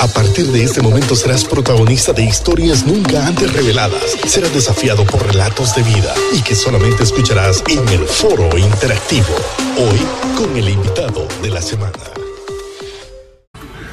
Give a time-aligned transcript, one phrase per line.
[0.00, 4.16] A partir de este momento serás protagonista de historias nunca antes reveladas.
[4.26, 9.34] Serás desafiado por relatos de vida y que solamente escucharás en el foro interactivo.
[9.78, 10.00] Hoy
[10.36, 11.92] con el invitado de la semana.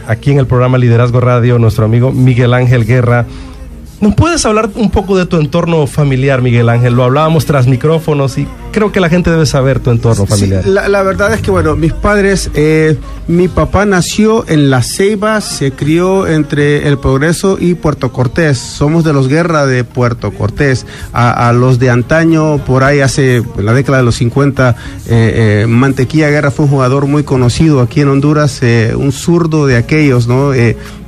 [0.08, 3.28] Aquí en el programa Liderazgo Radio, nuestro amigo Miguel Ángel Guerra
[4.02, 6.96] ¿Nos puedes hablar un poco de tu entorno familiar, Miguel Ángel?
[6.96, 10.66] Lo hablábamos tras micrófonos y creo que la gente debe saber tu entorno familiar.
[10.66, 12.98] la, verdad es que, bueno, mis padres, eh,
[13.28, 18.58] mi papá nació en La Ceiba, se crió entre El Progreso y Puerto Cortés.
[18.58, 20.86] Somos de los Guerra de Puerto Cortés.
[21.14, 24.76] A, los de antaño, por ahí hace, en la década de los 50,
[25.08, 28.62] eh, eh, Mantequilla Guerra fue un jugador muy conocido aquí en Honduras,
[28.96, 30.52] un zurdo de aquellos, ¿no?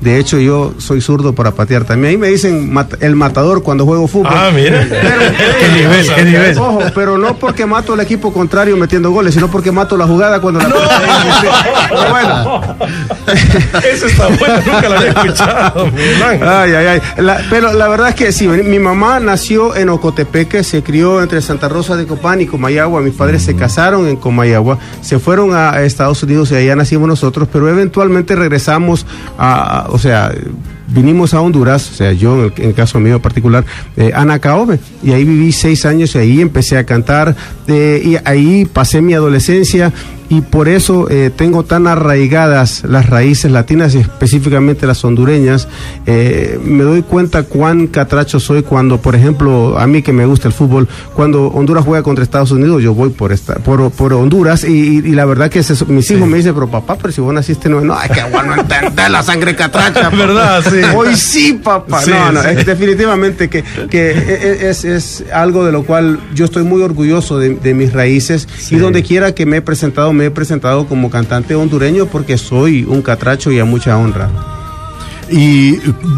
[0.03, 2.11] de hecho, yo soy zurdo para patear también.
[2.11, 4.33] Ahí me dicen el matador cuando juego fútbol.
[4.35, 4.85] Ah, mira.
[4.89, 6.57] qué nivel, qué nivel.
[6.57, 10.41] Ojo, pero no porque mato al equipo contrario metiendo goles, sino porque mato la jugada
[10.41, 10.70] cuando la.
[10.70, 10.75] No.
[12.09, 12.77] bueno.
[13.94, 15.88] Eso está bueno, nunca lo había escuchado.
[16.25, 17.02] Ay, ay, ay.
[17.52, 21.69] pero la verdad es que sí, mi mamá nació en Ocotepeque, se crió entre Santa
[21.69, 23.02] Rosa de Copán y Comayagua.
[23.02, 27.47] Mis padres se casaron en Comayagua, se fueron a Estados Unidos y allá nacimos nosotros,
[27.53, 29.05] pero eventualmente regresamos
[29.38, 30.31] a, o sea,
[30.94, 33.66] vinimos a Honduras, o sea, yo en el, caso mío particular,
[33.97, 37.36] eh, a Nacaome, y ahí viví seis años y ahí empecé a cantar,
[37.67, 39.91] eh, y ahí pasé mi adolescencia
[40.29, 45.67] y por eso eh, tengo tan arraigadas las raíces latinas y específicamente las hondureñas.
[46.05, 50.47] Eh, me doy cuenta cuán catracho soy cuando, por ejemplo, a mí que me gusta
[50.47, 54.63] el fútbol, cuando Honduras juega contra Estados Unidos, yo voy por esta, por, por Honduras
[54.63, 57.81] y, la verdad que mis hijos me dicen, pero papá, pero si vos naciste no,
[57.81, 60.09] no, es que bueno entender la sangre catracha.
[60.13, 60.63] ¿Verdad?
[60.69, 60.77] Sí.
[60.95, 62.02] Hoy sí, papá.
[62.08, 66.45] no, no, es definitivamente que, que e, e, es, es, algo de lo cual yo
[66.45, 70.31] estoy muy orgulloso de, mis raíces y donde quiera que me he presentado me he
[70.31, 74.30] presentado como cantante hondureño porque soy un catracho y a mucha honra.
[75.30, 75.77] Y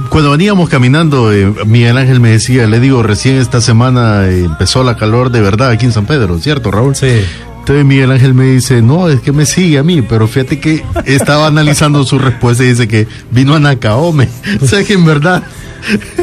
[0.09, 4.97] cuando veníamos caminando, eh, Miguel Ángel me decía, le digo, recién esta semana empezó la
[4.97, 6.95] calor de verdad aquí en San Pedro, ¿cierto, Raúl?
[6.95, 7.21] Sí.
[7.59, 10.83] Entonces Miguel Ángel me dice, no, es que me sigue a mí, pero fíjate que
[11.05, 14.29] estaba analizando su respuesta y dice que vino a Nacaome.
[14.61, 15.43] o sea que en verdad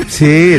[0.09, 0.57] Sí,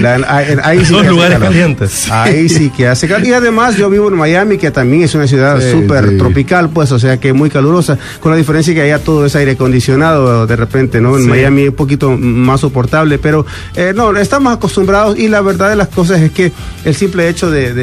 [0.64, 2.10] ahí, sí que lugares calientes.
[2.12, 3.28] Ahí sí que hace calor.
[3.28, 7.00] Y además yo vivo en Miami, que también es una ciudad súper tropical, pues, o
[7.00, 11.02] sea que muy calurosa, con la diferencia que allá todo es aire acondicionado de repente,
[11.02, 11.18] ¿no?
[11.18, 15.70] En Miami es un poquito más soportable, pero eh, no, estamos acostumbrados y la verdad
[15.70, 16.52] de las cosas es que
[16.86, 17.74] el simple hecho de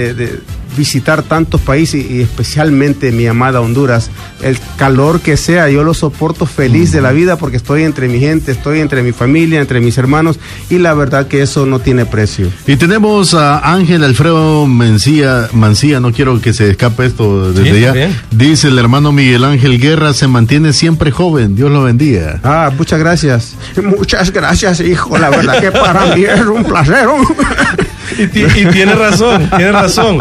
[0.77, 4.11] visitar tantos países y especialmente mi amada Honduras.
[4.43, 8.21] El calor que sea, yo lo soporto feliz de la vida porque estoy entre mi
[8.21, 10.39] gente, estoy entre mi familia, entre mis hermanos
[10.69, 12.49] y la verdad que eso no tiene precio.
[12.67, 17.95] Y tenemos a Ángel Alfredo Mancía, Mancía, no quiero que se escape esto desde ya.
[18.31, 22.41] Dice el hermano Miguel Ángel Guerra se mantiene siempre joven, Dios lo bendiga.
[22.43, 23.55] Ah, muchas gracias.
[24.01, 27.07] Muchas gracias, hijo, la verdad que para mí es un placer.
[28.19, 30.19] Y, tiene razón, tiene razón.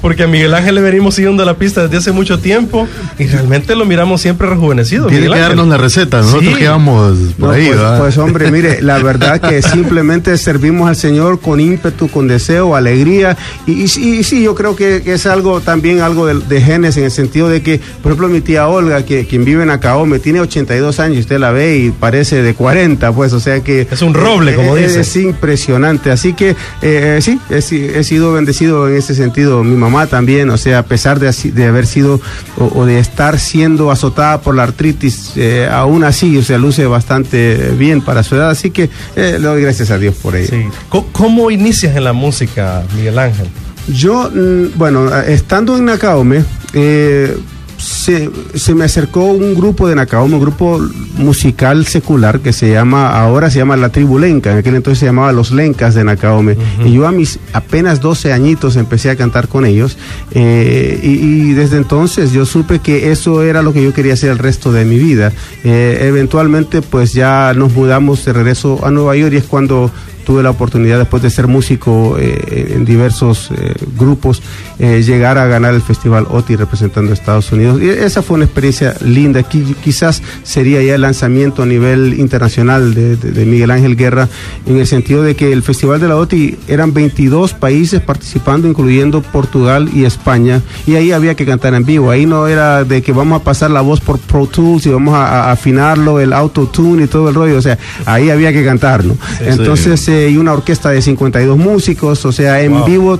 [0.00, 2.86] Porque a Miguel Ángel le venimos siguiendo la pista desde hace mucho tiempo
[3.18, 5.06] y realmente lo miramos siempre rejuvenecido.
[5.06, 7.68] Tiene que darnos la receta, nosotros quedamos por ahí.
[7.68, 12.74] Pues, pues, hombre, mire, la verdad que simplemente servimos al Señor con ímpetu, con deseo,
[12.74, 13.36] alegría.
[13.66, 17.62] Y, sí, yo creo que, es algo también algo de, genes en el sentido de
[17.62, 21.38] que, por ejemplo, mi tía Olga, que quien vive en Acaome, tiene 82 años, usted
[21.38, 23.86] la ve y parece de 40, pues, o sea que...
[23.90, 25.00] Es un roble, como dice.
[25.00, 26.10] Es impresionante.
[26.10, 29.64] Así que eh, sí, he, sido bendecido en ese sentido.
[29.64, 32.20] Mi mamá también, o sea, a pesar de, de haber sido
[32.56, 37.72] o, de estar siendo azotada por la artritis, eh, aún así, o sea, luce bastante
[37.78, 38.50] bien para su edad.
[38.50, 38.84] Así que
[39.16, 40.70] eh, le doy gracias a Dios por ello.
[41.12, 43.48] ¿Cómo, inicias en la música, Miguel Ángel?
[43.88, 46.44] Yo, mm, bueno, estando en Nacaome,
[46.74, 47.36] eh,
[47.80, 50.78] se, se, me acercó un grupo de Nacaome, un grupo
[51.16, 55.06] musical secular que se llama, ahora se llama La Tribu Lenca, en aquel entonces se
[55.06, 56.56] llamaba Los Lencas de Nacaome.
[56.84, 59.96] Y yo a mis apenas 12 añitos empecé a cantar con ellos.
[60.32, 64.38] Eh, y, desde entonces yo supe que eso era lo que yo quería hacer el
[64.38, 65.32] resto de mi vida.
[65.64, 69.90] Eh, eventualmente pues ya nos mudamos de regreso a Nueva York y es cuando
[70.30, 74.40] tuve la oportunidad después de ser músico eh, en diversos eh, grupos,
[74.78, 77.82] eh, llegar a ganar el Festival OTI representando a Estados Unidos.
[77.82, 79.42] Y esa fue una experiencia linda.
[79.42, 84.28] Quizás sería ya el lanzamiento a nivel internacional de, Miguel Ángel Guerra,
[84.66, 89.22] en el sentido de que el Festival de la OTI eran 22 países participando, incluyendo
[89.22, 92.08] Portugal y España, y ahí había que cantar en vivo.
[92.08, 95.12] Ahí no era de que vamos a pasar la voz por Pro Tools y vamos
[95.12, 97.58] a, afinarlo, el auto tune y todo el rollo.
[97.58, 99.16] O sea, ahí había que cantar, ¿no?
[99.40, 103.18] Entonces, y una orquesta de 52 músicos, o sea, en vivo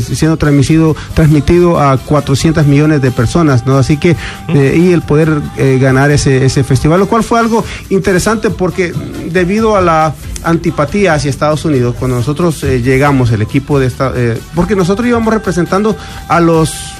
[0.00, 3.76] siendo transmitido, transmitido a 400 millones de personas, ¿no?
[3.76, 4.16] Así que,
[4.48, 5.40] y el poder
[5.80, 8.92] ganar ese, ese festival, lo cual fue algo interesante porque
[9.30, 14.12] debido a la antipatía hacia Estados Unidos, cuando nosotros llegamos, el equipo de esta,
[14.54, 15.96] porque nosotros íbamos representando
[16.28, 16.91] a los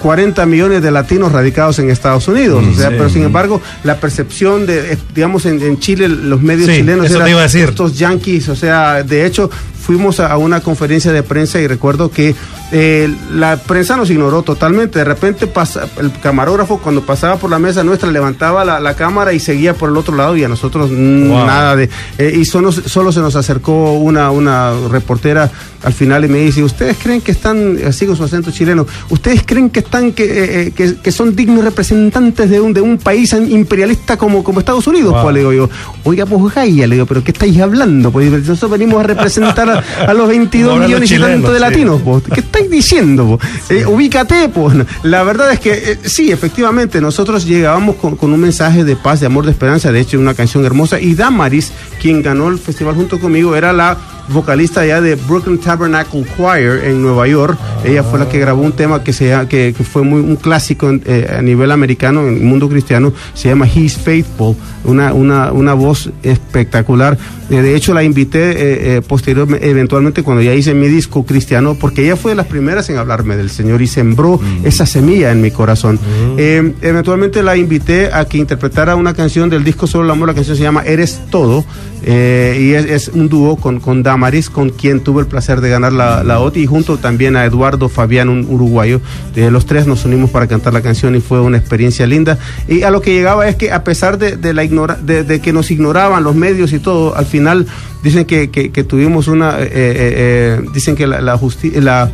[0.00, 2.64] 40 millones de latinos radicados en Estados Unidos.
[2.64, 7.10] o sea, pero sin embargo, la percepción de, eh, digamos, en, Chile, los medios chilenos
[7.10, 9.50] eran estos yanquis, o sea, de hecho,
[9.86, 12.34] fuimos a, una conferencia de prensa y recuerdo que
[12.72, 14.98] eh, la prensa nos ignoró totalmente.
[14.98, 19.38] De repente pasa, el camarógrafo cuando pasaba por la mesa nuestra levantaba la, cámara y
[19.38, 21.88] seguía por el otro lado y a nosotros nada de...
[22.18, 25.50] Eh, y solo, solo se nos acercó una, una reportera
[25.82, 29.44] al final y me dice, ¿ustedes creen que están, así con su acento chileno, ¿ustedes
[29.46, 34.16] creen que están, que, eh, que, son dignos representantes de un, de un país imperialista
[34.16, 35.14] como, como Estados Unidos?
[35.22, 35.70] Pues le digo yo,
[36.02, 38.10] oiga, pues Gaia, le digo, pero ¿qué estáis hablando?
[38.10, 39.75] Pues nosotros venimos a representar
[40.06, 42.24] a, los 22 millones y tanto de latinos, pues.
[42.32, 43.38] ¿qué estáis diciendo?
[43.68, 44.76] Eh, ubícate, pues.
[45.02, 49.20] La verdad es que eh, sí, efectivamente, nosotros llegábamos con, con, un mensaje de paz,
[49.20, 52.94] de amor, de esperanza, de hecho, una canción hermosa, y Damaris, quien ganó el festival
[52.94, 53.96] junto conmigo, era la
[54.28, 57.58] vocalista ya de Brooklyn Tabernacle Choir en Nueva York.
[57.84, 60.90] Ella fue la que grabó un tema que, se, que, que fue muy un clásico
[61.04, 65.74] eh, a nivel americano, en el mundo cristiano, se llama He's Faithful, una, una, una
[65.74, 67.16] voz espectacular.
[67.50, 72.04] Eh, de hecho, la invité eh, posteriormente, eventualmente, cuando ya hice mi disco cristiano, porque
[72.04, 74.66] ella fue de las primeras en hablarme del Señor y sembró mm.
[74.66, 75.96] esa semilla en mi corazón.
[75.96, 76.38] Mm.
[76.82, 80.56] eventualmente la invité a que interpretara una canción del disco Solo el Amor, la canción
[80.56, 81.64] se llama Eres Todo,
[82.06, 86.22] y es, un dúo con, con Maris, con quien tuve el placer de ganar la,
[86.22, 89.00] la OTI, y junto también a Eduardo Fabián, un uruguayo.
[89.34, 92.38] De los tres nos unimos para cantar la canción y fue una experiencia linda.
[92.68, 95.70] Y a lo que llegaba es que a pesar de, la ignora, de, que nos
[95.70, 97.66] ignoraban los medios y todo, al final
[98.02, 98.48] dicen que,
[98.88, 102.10] tuvimos una, eh, eh, eh, dicen que la, la justicia, la,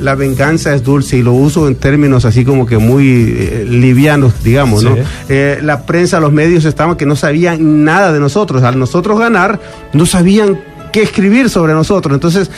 [0.00, 4.42] la venganza es dulce y lo uso en términos así como que muy eh, livianos,
[4.42, 4.96] digamos, ¿no?
[5.28, 8.62] Eh, la prensa, los medios estaban que no sabían nada de nosotros.
[8.62, 9.60] Al nosotros ganar,
[9.92, 10.58] no sabían
[10.92, 12.14] qué escribir sobre nosotros.
[12.14, 12.50] Entonces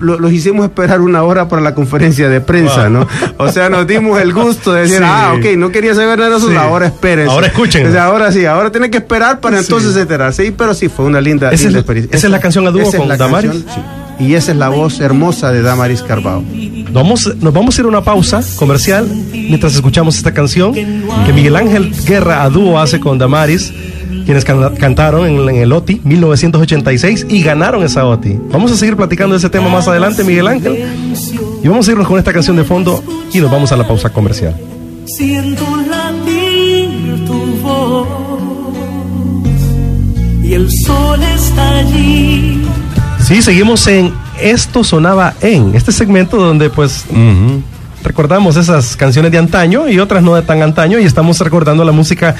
[0.00, 3.06] los hicimos esperar una hora para la conferencia de prensa, ¿no?
[3.38, 6.58] O sea, nos dimos el gusto de decir, ah, ok, no quería saber de nosotros,
[6.58, 7.28] ahora esperen.
[7.28, 7.96] Ahora escuchen.
[7.96, 10.44] ahora sí, ahora tienen que esperar para entonces enterarse.
[10.44, 12.16] Sí, pero sí, fue una linda, experiencia.
[12.16, 13.64] Esa es la canción a dúo con Damaris.
[14.18, 16.42] Y esa es la voz hermosa de Damaris Carbao.
[16.92, 21.56] Vamos, nos vamos a ir a una pausa comercial mientras escuchamos esta canción que Miguel
[21.56, 23.72] Ángel Guerra a dúo hace con Damaris
[24.26, 28.38] quienes cantaron en, el OTI 1986 y ganaron esa OTI.
[28.50, 30.84] Vamos a seguir platicando de ese tema más adelante, Miguel Ángel.
[31.62, 33.02] Y vamos a irnos con esta canción de fondo
[33.32, 34.56] y nos vamos a la pausa comercial.
[35.06, 38.08] Siento latir tu voz
[40.42, 42.62] y el sol está allí.
[43.26, 47.04] Sí, seguimos en Esto sonaba en este segmento donde pues
[48.04, 51.90] recordamos esas canciones de antaño y otras no de tan antaño y estamos recordando la
[51.90, 52.36] música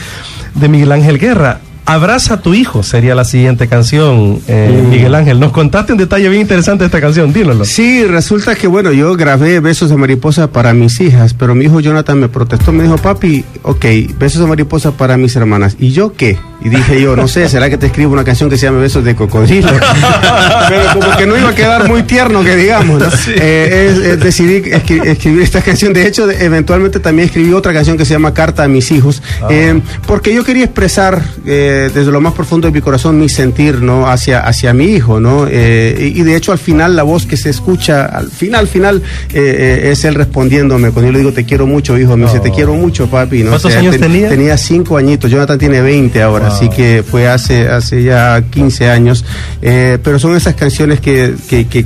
[0.55, 1.59] de Miguel Ángel Guerra.
[1.87, 5.41] Abraza a tu hijo sería la siguiente canción, eh, Miguel Ángel.
[5.41, 7.65] Nos contaste un detalle bien interesante de esta canción, dínoslo.
[7.65, 11.81] Sí, resulta que, bueno, yo grabé Besos de Mariposa para mis hijas, pero mi hijo
[11.81, 13.85] Jonathan me protestó, me dijo, papi, ok,
[14.19, 15.77] Besos de Mariposa para mis hermanas.
[15.81, 16.39] ¿Y yo qué?
[16.61, 19.05] Y dije yo, no sé, ¿será que te escribo una canción que se llama Besos
[19.05, 19.69] de Cocodrilo?
[20.69, 23.03] pero como que no iba a quedar muy tierno, que digamos.
[23.29, 24.63] Eh, decidí
[25.05, 25.93] escribir esta canción.
[25.93, 29.49] De hecho, eventualmente también escribí otra canción que se llama Carta a mis hijos, ah.
[29.51, 34.09] eh, porque yo quería expresar desde lo más profundo de mi corazón mi sentir ¿no?
[34.09, 35.21] hacia, hacia mi hijo.
[35.21, 35.47] ¿no?
[35.49, 39.83] Eh, y, de hecho al final la voz que se escucha, al final, final, eh,
[39.85, 40.91] eh, es él respondiéndome.
[40.91, 43.43] Cuando yo le digo te quiero mucho, hijo, me dice te quiero mucho, papi.
[43.43, 43.51] ¿no?
[43.51, 44.29] ¿Cuántos años tenía?
[44.29, 49.25] Tenía cinco añitos, Jonathan tiene 20 ahora, así que fue hace, hace ya 15 años.
[49.61, 51.85] pero son esas canciones que, que, que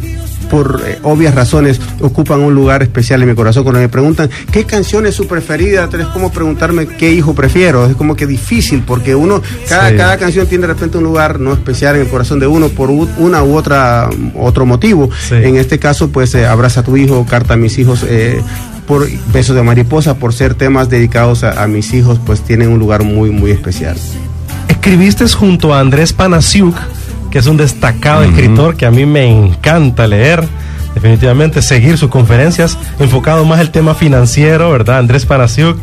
[0.50, 3.62] por eh, obvias razones ocupan un lugar especial en mi corazón.
[3.62, 7.86] Cuando me preguntan qué canción es su preferida, es como preguntarme qué hijo prefiero.
[7.86, 11.52] Es como que difícil porque uno, cada, cada canción tiene de repente un lugar no
[11.52, 15.08] especial en el corazón de uno por una u otra otro motivo.
[15.30, 18.04] En este caso, pues eh, abraza a tu hijo, carta a mis hijos.
[18.06, 18.42] Eh,
[18.86, 23.04] por Besos de Mariposa, por ser temas dedicados a, mis hijos, pues tienen un lugar
[23.04, 23.96] muy, muy especial.
[24.80, 26.74] Escribiste junto a Andrés Panasiuk
[27.30, 30.42] que es un destacado escritor que a mí me encanta leer.
[30.94, 34.98] Definitivamente seguir sus conferencias, enfocado más el tema financiero, ¿verdad?
[34.98, 35.76] Andrés Panasiuk.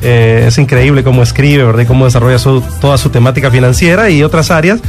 [0.00, 1.82] Eh, es increíble cómo escribe, ¿verdad?
[1.82, 2.38] Y cómo desarrolla
[2.80, 4.80] toda su temática financiera y otras áreas.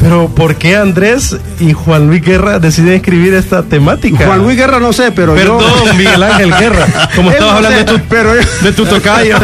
[0.00, 4.24] Pero ¿por qué Andrés y Juan Luis Guerra deciden escribir esta temática?
[4.24, 5.62] Juan Luis Guerra no sé, pero Perdón,
[5.96, 6.86] Miguel Ángel Guerra.
[7.14, 9.36] Como estabas hablando de, tu, pero de tu tocayo.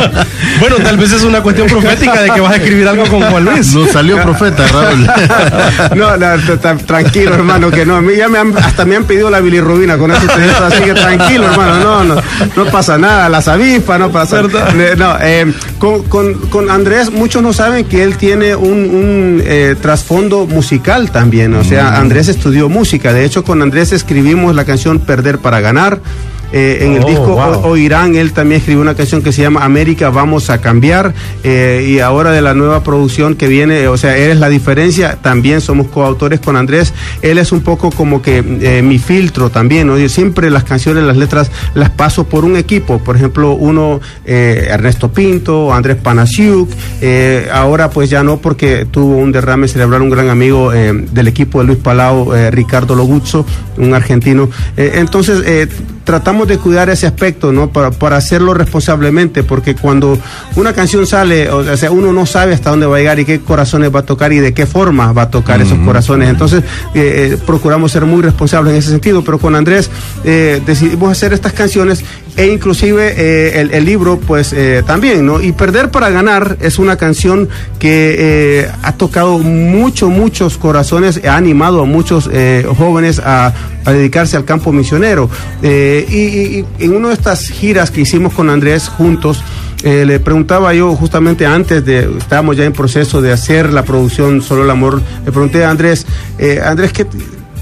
[0.60, 3.44] bueno, tal vez es una cuestión profética de que vas a escribir algo con Juan
[3.44, 3.74] Luis.
[3.74, 5.06] No salió profeta, Raúl.
[5.96, 7.96] no, no tranquilo, hermano, que no.
[7.96, 10.26] A mí ya me han, hasta me han pedido la bilirrubina con eso.
[10.64, 11.78] Así que tranquilo, hermano.
[11.78, 12.22] No, no,
[12.56, 13.28] no pasa nada.
[13.28, 14.72] Las avispas, no pasa nada.
[14.96, 19.76] No, eh, con, con, con, Andrés, muchos no saben que él tiene un, un eh,
[19.92, 21.52] trasfondo musical también.
[21.52, 21.94] O sea, mm.
[21.96, 23.12] Andrés estudió música.
[23.12, 26.00] De hecho, con Andrés escribimos la canción Perder para Ganar.
[26.52, 30.10] Eh, en el oh, disco Oirán, él también escribió una canción que se llama América
[30.10, 31.14] Vamos a Cambiar.
[31.42, 35.60] Eh, y ahora de la nueva producción que viene, o sea, Eres la diferencia, también
[35.60, 36.92] somos coautores con Andrés.
[37.22, 39.86] Él es un poco como que eh, mi filtro también.
[39.86, 39.98] ¿no?
[39.98, 42.98] Yo siempre las canciones, las letras, las paso por un equipo.
[42.98, 46.70] Por ejemplo, uno, Ernesto Pinto, Andrés Panasiuk.
[47.52, 51.66] ahora pues ya no porque tuvo un derrame cerebral un gran amigo del equipo de
[51.66, 53.46] Luis Palau, Ricardo Loguzzo,
[53.78, 54.50] un argentino.
[54.76, 55.68] entonces,
[56.04, 57.70] tratamos de cuidar ese aspecto, ¿no?
[57.70, 60.18] Para, para, hacerlo responsablemente, porque cuando
[60.56, 63.40] una canción sale, o sea, uno no sabe hasta dónde va a llegar y qué
[63.40, 66.28] corazones va a tocar y de qué forma va a tocar esos corazones.
[66.28, 66.62] Entonces,
[66.94, 69.90] eh, eh, procuramos ser muy responsables en ese sentido, pero con Andrés
[70.24, 72.04] eh, decidimos hacer estas canciones
[72.36, 74.54] e inclusive el, libro, pues
[74.86, 75.40] también, ¿no?
[75.40, 77.48] Y Perder para Ganar es una canción
[77.78, 82.30] que ha tocado mucho, muchos corazones, ha animado a muchos
[82.78, 83.52] jóvenes a,
[83.90, 85.28] dedicarse al campo misionero.
[85.62, 86.06] Eh,
[86.78, 89.42] y, en una de estas giras que hicimos con Andrés juntos,
[89.82, 94.40] eh, le preguntaba yo justamente antes de, estábamos ya en proceso de hacer la producción
[94.40, 96.06] Solo el Amor, le pregunté a Andrés,
[96.38, 97.06] eh, Andrés, ¿qué,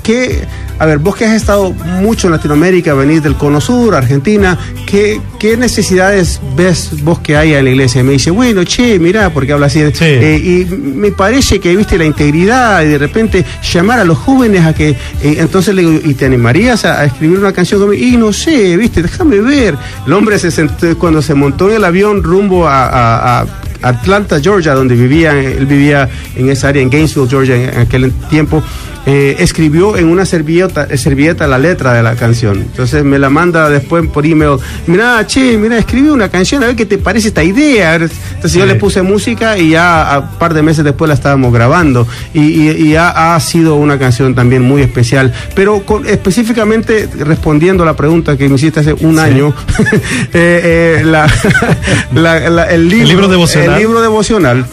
[0.03, 0.45] ¿qué,
[0.79, 5.21] a ver, vos que has estado mucho en Latinoamérica, venís del Cono Sur, Argentina, ¿qué,
[5.39, 8.01] qué necesidades ves vos que hay en la iglesia?
[8.01, 9.81] Y me dice, bueno, che, mira, porque habla así.
[10.01, 14.65] Eh, y me parece que viste la integridad y de repente llamar a los jóvenes
[14.65, 14.91] a que.
[14.91, 14.97] Eh,
[15.39, 18.03] entonces le digo, ¿y te animarías a, escribir una canción conmigo?
[18.03, 19.77] Y no sé, viste, déjame ver.
[20.07, 23.47] El hombre se sentó, cuando se montó en el avión rumbo a,
[23.83, 28.63] Atlanta, Georgia, donde vivía, él vivía en esa área, en Gainesville, Georgia, en aquel tiempo.
[29.07, 32.59] Eh, escribió en una servilleta, eh, servilleta la letra de la canción.
[32.59, 34.59] Entonces me la manda después por email.
[34.87, 37.95] Mira, che, mira, escribí una canción, a ver qué te parece esta idea.
[37.95, 42.07] Entonces yo le puse música y ya un par de meses después la estábamos grabando.
[42.35, 45.33] Y, ha, sido una canción también muy especial.
[45.55, 49.55] Pero específicamente respondiendo a la pregunta que me hiciste hace un año,
[50.35, 51.03] eh,
[52.71, 53.75] el, libro, devocional.
[53.75, 54.67] El libro devocional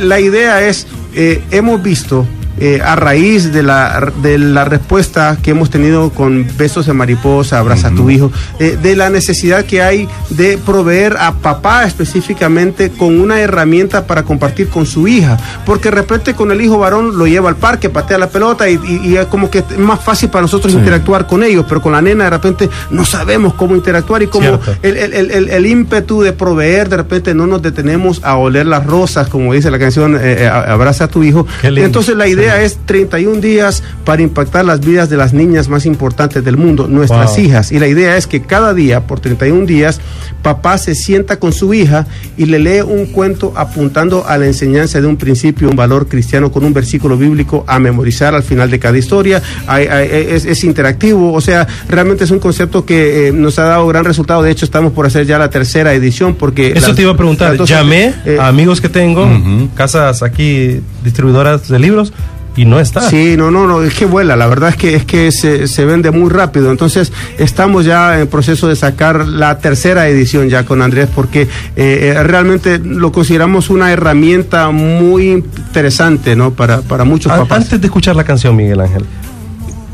[0.00, 2.26] la idea es, hemos visto
[2.60, 7.58] eh, a raíz de la, de la respuesta que hemos tenido con Besos de Mariposa,
[7.58, 12.90] Abraza a tu hijo, eh, de la necesidad que hay de proveer a papá específicamente
[12.90, 17.18] con una herramienta para compartir con su hija, porque de repente con el hijo varón
[17.18, 18.78] lo lleva al parque, patea la pelota y,
[19.16, 22.24] es como que es más fácil para nosotros interactuar con ellos, pero con la nena
[22.24, 26.96] de repente no sabemos cómo interactuar y como el, el, el, ímpetu de proveer, de
[26.96, 31.08] repente no nos detenemos a oler las rosas, como dice la canción eh, Abraza a
[31.08, 31.46] tu hijo.
[31.62, 36.44] Entonces la idea es 31 días para impactar las vidas de las niñas más importantes
[36.44, 37.72] del mundo, nuestras hijas.
[37.72, 40.00] Y la idea es que cada día, por 31 días,
[40.42, 45.00] papá se sienta con su hija y le lee un cuento apuntando a la enseñanza
[45.00, 48.78] de un principio, un valor cristiano con un versículo bíblico a memorizar al final de
[48.78, 49.42] cada historia.
[49.78, 54.42] es, interactivo, o sea, realmente es un concepto que eh, nos ha dado gran resultado.
[54.42, 56.72] De hecho, estamos por hacer ya la tercera edición porque...
[56.74, 57.56] Eso te iba a preguntar.
[57.64, 59.28] Llamé eh, a amigos que tengo,
[59.74, 62.12] casas aquí distribuidoras de libros
[62.58, 63.02] y no está.
[63.02, 65.84] Sí, no, no, no, es que vuela, la verdad es que es que se, se,
[65.84, 66.72] vende muy rápido.
[66.72, 71.46] Entonces, estamos ya en proceso de sacar la tercera edición ya con Andrés, porque eh,
[71.76, 76.50] eh, realmente lo consideramos una herramienta muy interesante, ¿no?
[76.50, 77.58] Para, para muchos papás.
[77.58, 79.04] Antes de escuchar la canción, Miguel Ángel,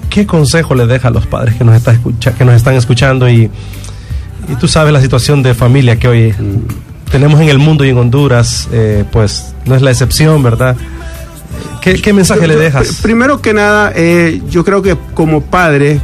[0.08, 3.28] ¿qué consejo le deja a los padres que nos, está escucha, que nos están escuchando
[3.28, 3.50] y,
[4.48, 7.10] y tú sabes la situación de familia que hoy mm.
[7.10, 10.78] tenemos en el mundo y en Honduras, eh, pues no es la excepción, ¿verdad?
[11.80, 13.00] ¿Qué, mensaje le dejas?
[13.02, 16.00] Primero que nada, eh, yo creo que como padre,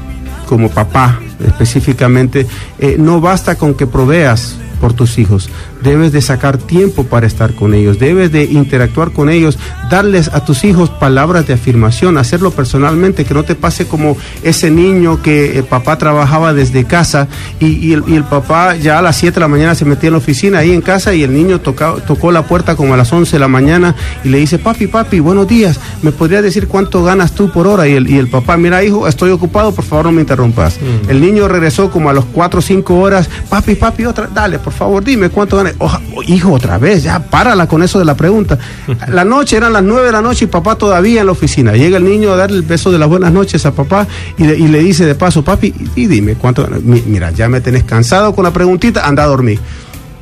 [0.46, 2.46] como papá específicamente,
[2.78, 5.48] eh, no basta con que proveas por tus hijos
[5.82, 9.58] debes de sacar tiempo para estar con ellos, debes de interactuar con ellos,
[9.90, 14.70] darles a tus hijos palabras de afirmación, hacerlo personalmente, que no te pase como ese
[14.70, 19.40] niño que el papá trabajaba desde casa y, el, papá ya a las 7 de
[19.40, 22.42] la mañana se metía en la oficina ahí en casa y el niño tocó la
[22.42, 23.94] puerta como a las 11 de la mañana
[24.24, 27.88] y le dice, papi, papi, buenos días, ¿me podría decir cuánto ganas tú por hora?
[27.88, 30.78] Y el, y el papá, mira hijo, estoy ocupado, por favor no me interrumpas.
[30.80, 31.10] Mm.
[31.10, 34.72] El niño regresó como a las 4 o 5 horas, papi, papi, otra, dale, por
[34.72, 38.58] favor, dime cuánto ganas me, hijo, otra vez, ya párala con eso de la pregunta.
[39.08, 41.72] La noche eran las nueve de la noche y papá todavía en la oficina.
[41.72, 44.06] Llega el niño a darle el beso de las buenas noches a papá
[44.38, 48.44] y, le dice de paso, papi, y, dime cuánto, mira, ya me tenés cansado con
[48.44, 49.58] la preguntita, anda a dormir.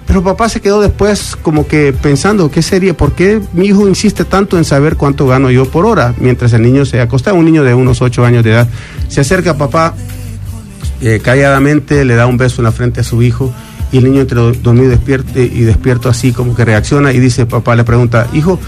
[0.07, 2.97] Pero papá se quedó después como que pensando, ¿qué sería?
[2.97, 6.15] ¿Por qué mi hijo insiste tanto en saber cuánto gano yo por hora?
[6.19, 8.69] Mientras el niño se acosta, un niño de unos ocho años de edad,
[9.09, 9.95] se acerca a papá,
[11.03, 13.53] eh, calladamente le da un beso en la frente a su hijo
[13.93, 17.75] y el niño entre dormido despierto y despierto así como que reacciona y dice, papá
[17.77, 18.59] le pregunta, hijo,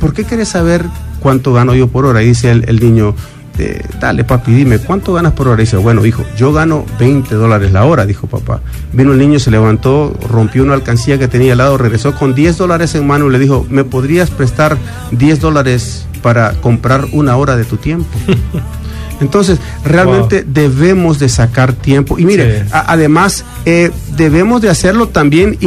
[0.00, 0.84] ¿por qué quieres saber
[1.20, 2.22] cuánto gano yo por hora?
[2.22, 3.14] Y dice el, niño,
[3.58, 5.62] eh, dale papi, dime, ¿cuánto ganas por hora?
[5.62, 8.60] Y dice, bueno, hijo, yo gano 20 dólares la hora, dijo papá.
[8.92, 12.58] Vino el niño, se levantó, rompió una alcancía que tenía al lado, regresó con 10
[12.58, 14.76] dólares en mano y le dijo, ¿me podrías prestar
[15.12, 18.10] 10 dólares para comprar una hora de tu tiempo?
[19.20, 22.18] Entonces, realmente debemos de sacar tiempo.
[22.18, 25.58] Y mire, además, eh, debemos de hacerlo también,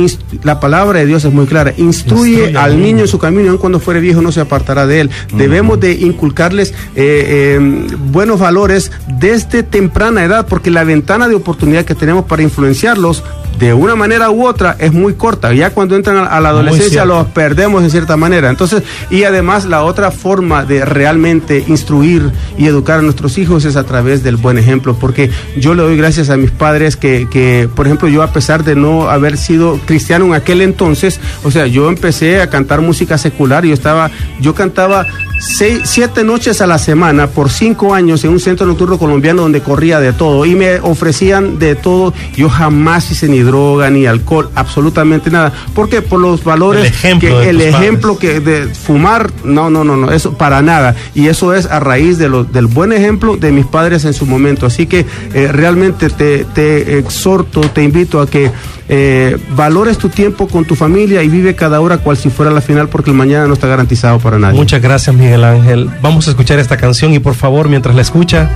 [0.43, 3.79] la palabra de Dios es muy clara, instruye, al niño en su camino, aun cuando
[3.79, 5.09] fuere viejo no se apartará de él.
[5.33, 11.85] Debemos de inculcarles eh, em, buenos valores desde temprana edad, porque la ventana de oportunidad
[11.85, 13.23] que tenemos para influenciarlos
[13.57, 15.53] de una manera u otra es muy corta.
[15.53, 18.49] Ya cuando entran a, la adolescencia los perdemos de cierta manera.
[18.49, 23.75] Entonces, y además la otra forma de realmente instruir y educar a nuestros hijos es
[23.75, 27.69] a través del buen ejemplo, porque yo le doy gracias a mis padres que, que
[27.73, 31.67] por ejemplo, yo a pesar de no haber sido cristiano en aquel entonces, o sea,
[31.67, 34.11] yo empecé a cantar música secular, yo estaba,
[34.41, 35.05] yo cantaba
[35.39, 39.61] seis, siete noches a la semana por cinco años en un centro nocturno colombiano donde
[39.61, 42.13] corría de todo y me ofrecían de todo.
[42.35, 45.53] Yo jamás hice ni droga ni alcohol, absolutamente nada.
[45.73, 46.01] ¿Por qué?
[46.01, 50.11] Por los valores, el ejemplo, que, el ejemplo que de fumar, no, no, no, no,
[50.11, 50.95] eso para nada.
[51.13, 54.25] Y eso es a raíz de lo, del buen ejemplo de mis padres en su
[54.25, 54.65] momento.
[54.65, 58.51] Así que eh, realmente te, te exhorto, te invito a que
[58.89, 62.61] eh, valores tu tiempo con tu familia y vive cada hora cual si fuera la
[62.61, 64.57] final porque el mañana no está garantizado para nadie.
[64.57, 65.89] Muchas gracias Miguel Ángel.
[66.01, 68.49] Vamos a escuchar esta canción y por favor mientras la escucha,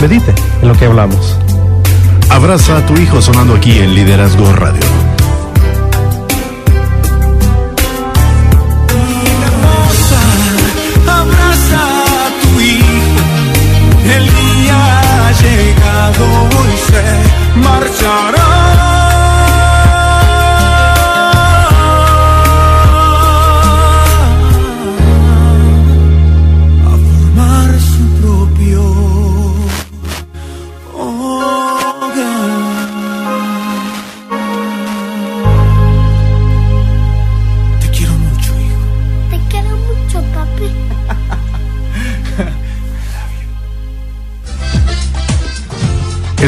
[0.00, 1.36] medite en lo que hablamos.
[2.28, 5.09] Abraza a tu hijo sonando aquí en Liderazgo Radio.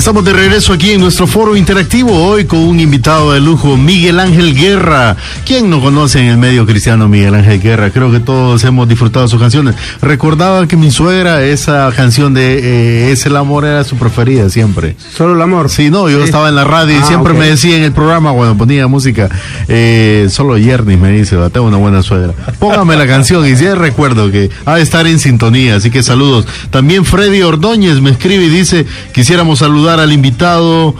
[0.03, 4.19] Estamos de regreso aquí en nuestro foro interactivo hoy con un invitado de lujo, Miguel
[4.19, 5.17] Ángel Guerra.
[5.47, 7.91] ¿Quién no conoce en el medio cristiano Miguel Ángel Guerra?
[7.91, 9.77] Creo que todos hemos disfrutado sus canciones.
[10.01, 14.97] Recordaba que mi suegra, esa canción de eh, Es el amor era su preferida siempre.
[15.17, 15.71] ¿Solo el amor?
[15.71, 18.33] Sí, no, yo estaba en la radio y ah, siempre me decía en el programa
[18.33, 19.29] cuando ponía música,
[19.69, 22.33] eh, solo Yerny me dice, tengo una buena suegra.
[22.59, 26.49] Póngame la canción y sí recuerdo que ha de estar en sintonía, así que saludos.
[26.71, 30.95] También Freddy Ordóñez me escribe y dice, quisiéramos saludar al invitado.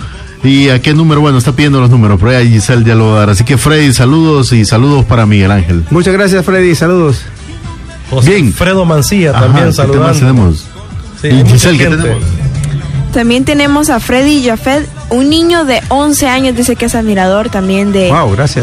[0.45, 1.21] ¿Y a qué número?
[1.21, 3.31] Bueno, está pidiendo los números, pero ahí Giselle ya lo va a dar.
[3.31, 5.85] Así que Freddy, saludos y saludos para Miguel Ángel.
[5.91, 7.23] Muchas gracias, Freddy, saludos.
[8.25, 8.53] Bien.
[8.53, 10.55] Fredo Mancía también saludando.
[11.23, 12.23] ¿Y Giselle qué tenemos?
[13.13, 17.93] También tenemos a Freddy Jafet, un niño de 11 años, dice que es admirador también
[17.93, 18.11] de,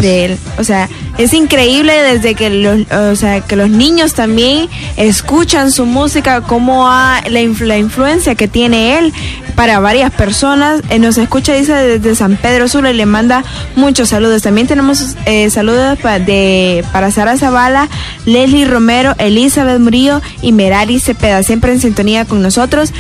[0.02, 0.38] de él.
[0.58, 0.90] O sea,
[1.20, 6.88] es increíble desde que los, o sea, que los niños también escuchan su música, cómo
[6.88, 9.14] la, la, influencia que tiene él
[9.60, 10.82] para varias personas.
[10.90, 13.44] Eh, nos escucha, dice, desde San Pedro Sula y le manda
[13.76, 14.42] muchos saludos.
[14.42, 17.90] También tenemos eh, saludos de, para Sara Zavala,
[18.24, 22.94] Leslie Romero, Elizabeth Murillo y Merari Cepeda, siempre en sintonía con nosotros.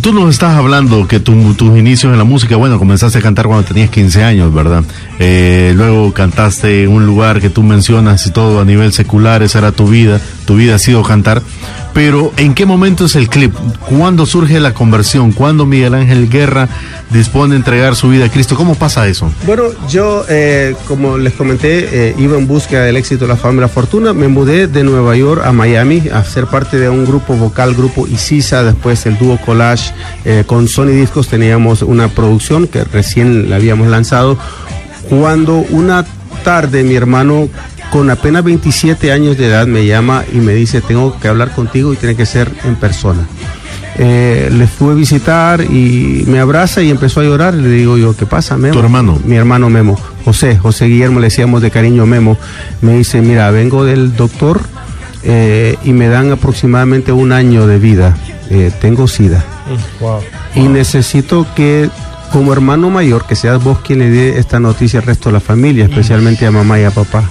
[0.00, 1.36] Tú nos estás hablando que tus
[1.76, 4.84] inicios en la música, bueno, comenzaste a cantar cuando tenías 15 años, ¿verdad?
[5.22, 9.58] Eh, luego cantaste en un lugar que tú mencionas y todo a nivel secular, esa
[9.58, 11.42] era tu vida, tu vida ha sido cantar.
[11.92, 13.52] Pero ¿en qué momento es el clip?
[13.86, 15.32] ¿Cuándo surge la conversión?
[15.32, 16.68] ¿Cuándo Miguel Ángel Guerra
[17.10, 18.56] dispone de entregar su vida a Cristo?
[18.56, 19.30] ¿Cómo pasa eso?
[19.44, 23.60] Bueno, yo, eh, como les comenté, eh, iba en búsqueda del éxito, la fama y
[23.60, 24.14] la fortuna.
[24.14, 28.06] Me mudé de Nueva York a Miami a ser parte de un grupo vocal, grupo
[28.06, 29.92] Isisa, después el dúo Collage.
[30.46, 34.38] Con Sony Discos teníamos una producción que recién la habíamos lanzado.
[35.10, 36.04] Cuando una
[36.44, 37.48] tarde mi hermano
[37.90, 41.92] con apenas 27 años de edad me llama y me dice, tengo que hablar contigo
[41.92, 43.26] y tiene que ser en persona.
[43.98, 47.54] eh, le fui a visitar y me abraza y empezó a llorar.
[47.54, 48.72] Le digo yo, ¿qué pasa, Memo?
[48.72, 49.18] ¿Tu hermano?
[49.24, 52.38] Mi hermano Memo, José, José Guillermo, le decíamos de cariño Memo.
[52.80, 54.60] Me dice, mira, vengo del doctor
[55.24, 58.16] eh, y me dan aproximadamente un año de vida.
[58.48, 59.44] Eh, tengo SIDA.
[60.54, 61.90] Mm, y necesito que
[62.32, 65.40] como hermano mayor, que seas vos quien le dé esta noticia al resto de la
[65.40, 67.28] familia, especialmente a mamá y a papá.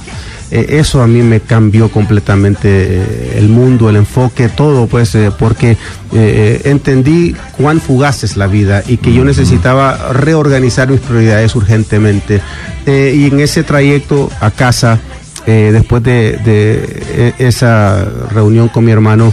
[0.52, 5.32] Eh, eso a mí me cambió completamente eh, el mundo, el enfoque, todo, pues, eh,
[5.38, 5.78] porque
[6.12, 12.42] entendí cuán fugaz es la vida y que yo necesitaba reorganizar mis prioridades urgentemente.
[12.88, 15.00] y en ese trayecto a casa,
[15.46, 19.32] después de, esa reunión con mi hermano,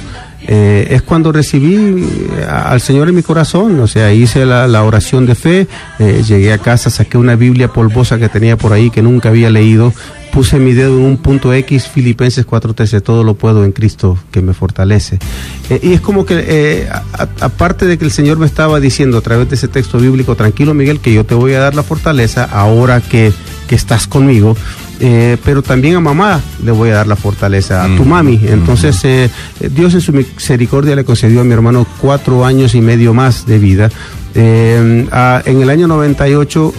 [0.48, 2.04] es cuando recibí
[2.48, 5.66] al Señor en mi corazón, o sea, hice la, oración de fe,
[5.98, 9.92] llegué a casa, saqué una Biblia polvosa que tenía por ahí que nunca había leído,
[10.36, 14.42] puse mi dedo en un punto X, Filipenses 4:13, todo lo puedo en Cristo que
[14.42, 15.18] me fortalece.
[15.70, 16.88] Eh, y es como que, eh,
[17.40, 20.74] aparte de que el Señor me estaba diciendo a través de ese texto bíblico, tranquilo
[20.74, 23.32] Miguel, que yo te voy a dar la fortaleza ahora que,
[23.70, 24.58] estás conmigo,
[25.00, 28.08] eh, pero también a mamá le voy a dar la fortaleza, a tu mm.
[28.08, 28.40] mami.
[28.48, 29.30] Entonces,
[29.70, 33.58] Dios en su misericordia le concedió a mi hermano cuatro años y medio más de
[33.58, 33.90] vida.
[34.34, 35.08] en
[35.62, 36.74] el año 98,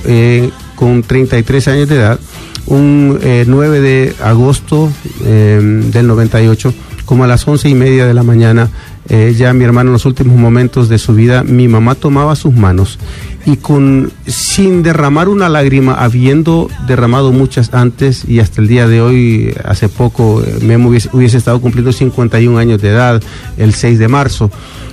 [0.75, 2.19] con 33 años de edad,
[2.67, 4.91] un 9 eh, de agosto
[5.25, 5.59] eh,
[5.91, 6.73] del 98,
[7.05, 8.69] como a las once y media de la mañana,
[9.09, 12.53] eh, ya mi hermano en los últimos momentos de su vida, mi mamá tomaba sus
[12.53, 12.99] manos
[13.45, 19.01] y con sin derramar una lágrima, habiendo derramado muchas antes y hasta el día de
[19.01, 23.23] hoy, hace poco, Memo hubiese, hubiese estado cumpliendo 51 años de edad
[23.57, 24.51] el 6 de marzo.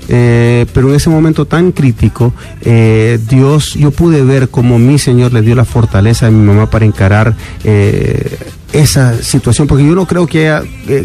[0.09, 5.33] Eh, pero en ese momento tan crítico, eh, Dios, yo pude ver cómo mi Señor
[5.33, 8.37] le dio la fortaleza a mi mamá para encarar eh,
[8.73, 10.65] esa situación, porque yo no creo que haya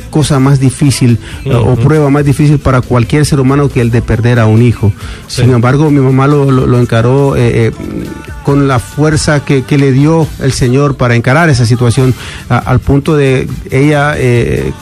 [0.10, 4.40] cosa más difícil o prueba más difícil para cualquier ser humano que el de perder
[4.40, 4.92] a un hijo.
[5.28, 7.36] Sin embargo, mi mamá lo, lo, encaró
[8.44, 12.16] con la fuerza que, que, le dio el Señor para encarar esa situación,
[12.50, 14.16] al punto de ella,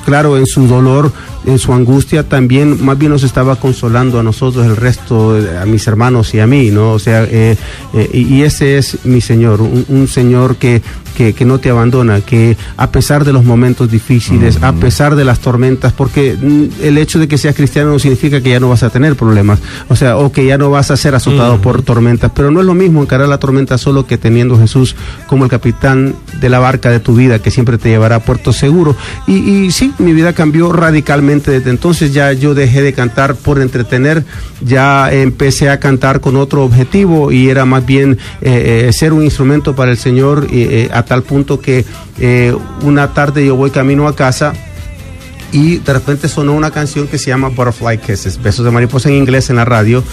[0.05, 1.11] claro, en su dolor,
[1.47, 5.87] en su angustia también más bien nos estaba consolando a nosotros, el resto, a mis
[5.87, 6.91] hermanos y a mí, ¿no?
[6.91, 7.55] O sea, eh,
[7.93, 10.81] eh, y ese es mi Señor, un, Señor que,
[11.17, 15.39] que, no te abandona, que a pesar de los momentos difíciles, a pesar de las
[15.39, 16.37] tormentas, porque
[16.81, 19.59] el hecho de que seas cristiano no significa que ya no vas a tener problemas,
[19.89, 22.65] o sea, o que ya no vas a ser azotado por tormentas, pero no es
[22.65, 26.91] lo mismo encarar la tormenta solo que teniendo Jesús como el capitán de la barca
[26.91, 28.95] de tu vida, que siempre te llevará a puerto seguro.
[29.25, 32.13] Y, y sí, mi vida cambió radicalmente desde entonces.
[32.13, 34.23] Ya yo dejé de cantar por entretener,
[34.61, 39.23] ya empecé a cantar con otro objetivo y era más bien eh, eh, ser un
[39.23, 41.85] instrumento para el Señor eh, a tal punto que
[42.81, 44.53] una tarde yo voy camino a casa
[45.51, 49.15] y de repente sonó una canción que se llama Butterfly Kisses, Besos de Mariposa en
[49.15, 50.03] inglés en la radio.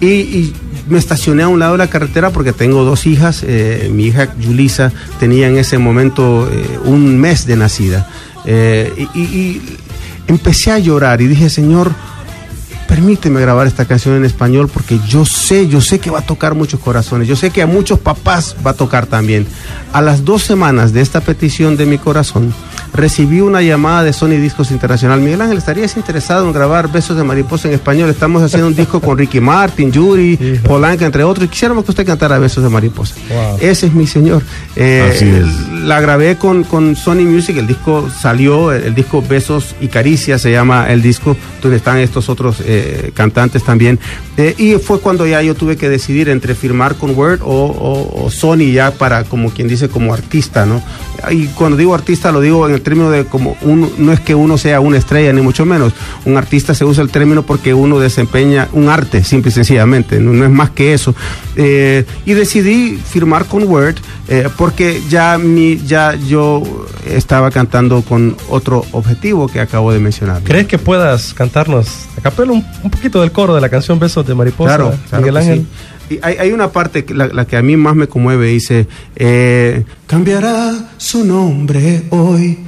[0.00, 0.52] Y,
[0.86, 3.42] me estacioné a un lado de la carretera porque tengo dos hijas.
[3.90, 6.48] mi hija Julisa tenía en ese momento
[6.84, 8.08] un mes de nacida.
[8.46, 9.60] y,
[10.26, 11.92] empecé a llorar y dije, Señor,
[12.94, 16.54] permíteme grabar esta canción en español porque yo sé, yo sé que va a tocar
[16.54, 19.48] muchos corazones, yo sé que a muchos papás va a tocar también.
[19.92, 22.54] A las dos semanas de esta petición de mi corazón,
[22.94, 25.20] recibí una llamada de Sony Discos Internacional.
[25.20, 28.08] Miguel Ángel, ¿estarías interesado en grabar Besos de Mariposa en español?
[28.08, 32.06] Estamos haciendo un disco con Ricky Martin, Yuri, Polanca, entre otros, y quisiéramos que usted
[32.06, 33.16] cantara Besos de Mariposa.
[33.60, 34.42] Ese es mi señor.
[34.76, 35.44] Eh,
[35.82, 40.52] la grabé con, con Sony Music, el disco salió, el, disco Besos y Caricias se
[40.52, 43.98] llama el disco, donde están estos otros eh, cantantes también.
[44.36, 48.30] Eh, y fue cuando ya yo tuve que decidir entre firmar con Word o, o
[48.30, 50.80] Sony ya para, como quien dice, como artista, ¿no?
[51.30, 54.36] Y cuando digo artista lo digo en el término de como uno, no es que
[54.36, 55.92] uno sea una estrella, ni mucho menos.
[56.24, 60.44] Un artista se usa el término porque uno desempeña un arte, simple y sencillamente, no,
[60.44, 61.14] es más que eso.
[61.56, 63.96] Eh, y decidí firmar con Word
[64.28, 66.62] eh, porque ya, mi, ya yo
[67.06, 70.42] estaba cantando con otro objetivo que acabo de mencionar.
[70.42, 74.34] ¿Crees que puedas cantarnos a capela un, poquito del coro de la canción Besos de
[74.34, 75.66] Mariposa, claro, Miguel Ángel?
[76.10, 79.84] Y hay, hay, una parte, la, la, que a mí más me conmueve, dice, eh,
[80.06, 82.58] cambiará su nombre hoy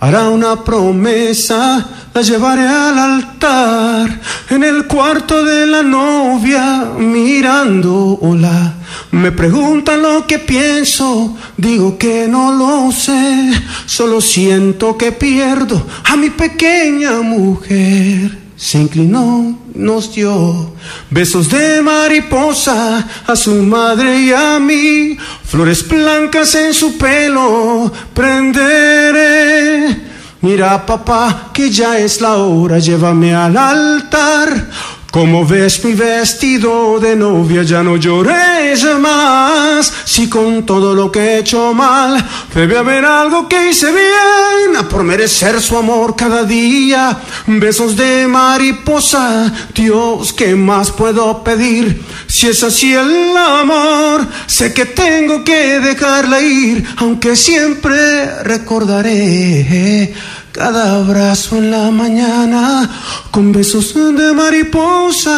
[0.00, 8.74] hará una promesa, la llevaré al altar, en el cuarto de la novia, mirando hola.
[9.10, 13.52] Me preguntan lo que pienso, digo que no lo sé,
[13.86, 20.74] solo siento que pierdo a mi pequeña mujer se inclinó, nos dio
[21.10, 29.96] besos de mariposa a su madre y a mí, flores blancas en su pelo, prenderé.
[30.40, 34.68] Mira papá, que ya es la hora, llévame al altar
[35.10, 39.90] Como ves mi vestido de novia, ya no llores más.
[40.04, 42.22] Si con todo lo que he hecho mal,
[42.54, 47.20] debe haber algo que hice bien por merecer su amor cada día.
[47.46, 52.02] Besos de mariposa, Dios, ¿qué más puedo pedir?
[52.26, 60.12] Si es así el amor, sé que tengo que dejarla ir, aunque siempre recordaré
[60.58, 62.90] cada abrazo en la mañana
[63.30, 65.30] con besos de mariposa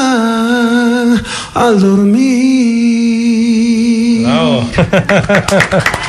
[1.53, 3.11] al dormir.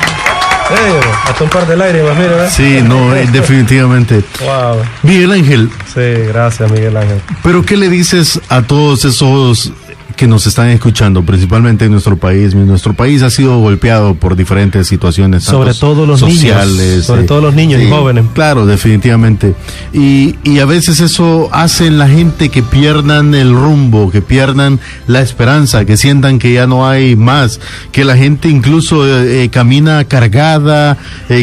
[1.28, 2.48] hasta un par de lágrimas, mira.
[2.48, 4.24] Sí, no, eh, definitivamente.
[4.40, 4.78] Wow.
[5.02, 5.68] Miguel Ángel.
[5.92, 7.20] Sí, gracias, Miguel Ángel.
[7.42, 9.72] Pero, ¿qué le dices a todos esos
[10.16, 12.54] que nos están escuchando, principalmente en nuestro país.
[12.54, 17.40] Nuestro país ha sido golpeado por diferentes situaciones, sobre todo los sociales, sobre eh, todo
[17.40, 18.24] los niños y jóvenes.
[18.34, 19.54] Claro, definitivamente.
[19.92, 24.80] Y, y a veces eso hace en la gente que pierdan el rumbo, que pierdan
[25.06, 27.60] la esperanza, que sientan que ya no hay más,
[27.92, 30.98] que la gente incluso eh, eh, camina cargada,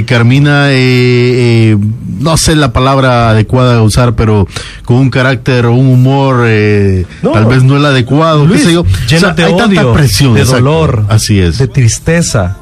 [0.05, 0.67] camina,
[2.19, 4.47] no sé la palabra adecuada a usar, pero
[4.85, 6.47] con un carácter o un humor
[7.21, 8.45] tal vez no el adecuado
[9.07, 11.57] llena de odio, presión, de dolor, así es.
[11.57, 12.57] de tristeza.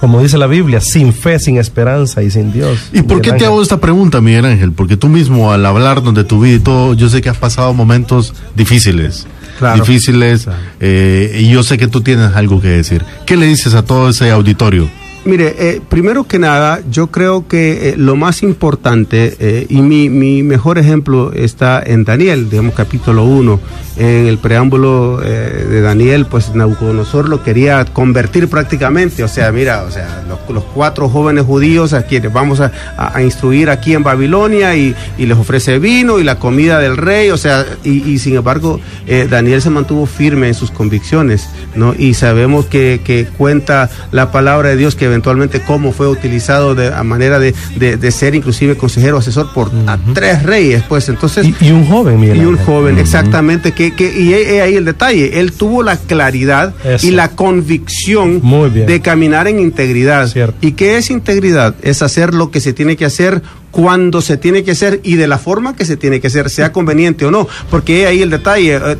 [0.00, 2.78] Como dice la Biblia, sin fe, sin esperanza y sin Dios.
[2.90, 4.72] ¿Y por qué te hago esta pregunta, Miguel Ángel?
[4.72, 7.74] Porque tú mismo, al hablarnos de tu vida y todo, yo sé que has pasado
[7.74, 9.26] momentos difíciles.
[9.74, 10.48] Difíciles.
[10.80, 13.04] Eh, y yo sé que tú tienes algo que decir.
[13.26, 14.88] ¿Qué le dices a todo ese auditorio?
[15.22, 20.08] Mire, eh, primero que nada, yo creo que eh, lo más importante, eh, y mi,
[20.08, 23.60] mi, mejor ejemplo está en Daniel, digamos capítulo 1,
[23.98, 29.90] en el preámbulo de Daniel, pues Nabucodonosor lo quería convertir prácticamente, o sea, mira, o
[29.90, 32.72] sea, los, cuatro jóvenes judíos a quienes vamos a,
[33.20, 37.66] instruir aquí en Babilonia y, les ofrece vino y la comida del rey, o sea,
[37.84, 38.80] y, sin embargo,
[39.28, 41.94] Daniel se mantuvo firme en sus convicciones, ¿no?
[41.98, 46.88] Y sabemos que, que cuenta la palabra de Dios que eventualmente cómo fue utilizado de,
[46.88, 49.70] a manera de, de, ser inclusive consejero asesor por
[50.14, 51.46] tres reyes, pues entonces...
[51.60, 55.82] Y, un joven, Y un joven, exactamente, que, que, y ahí el detalle, él tuvo
[55.82, 58.40] la claridad y la convicción
[58.74, 60.30] de caminar en integridad.
[60.60, 61.74] ¿Y qué es integridad?
[61.82, 65.26] Es hacer lo que se tiene que hacer cuando se tiene que hacer y de
[65.26, 68.76] la forma que se tiene que hacer, sea conveniente o no, porque ahí el detalle,
[68.76, 68.96] eh,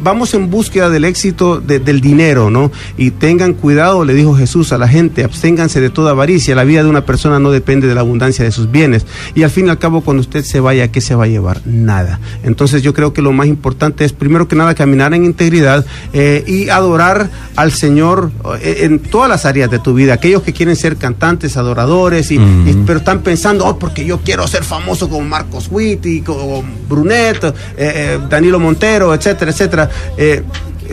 [0.00, 2.70] vamos en búsqueda del éxito del dinero, ¿no?
[2.96, 6.82] Y tengan cuidado, le dijo Jesús a la gente, absténganse de toda avaricia, la vida
[6.82, 9.04] de una persona no depende de la abundancia de sus bienes,
[9.34, 11.60] y al fin y al cabo cuando usted se vaya, ¿qué se va a llevar?
[11.66, 12.18] Nada.
[12.44, 16.42] Entonces yo creo que lo más importante es, primero que nada, caminar en integridad eh,
[16.46, 18.30] y adorar al Señor
[18.62, 22.40] eh, en todas las áreas de tu vida, aquellos que quieren ser cantantes, adoradores, y,
[22.86, 27.52] pero están pensando, oh, porque yo quiero ser famoso como Marcos Witt como Brunet, eh,
[27.76, 29.90] eh, Danilo Montero, etcétera, etcétera.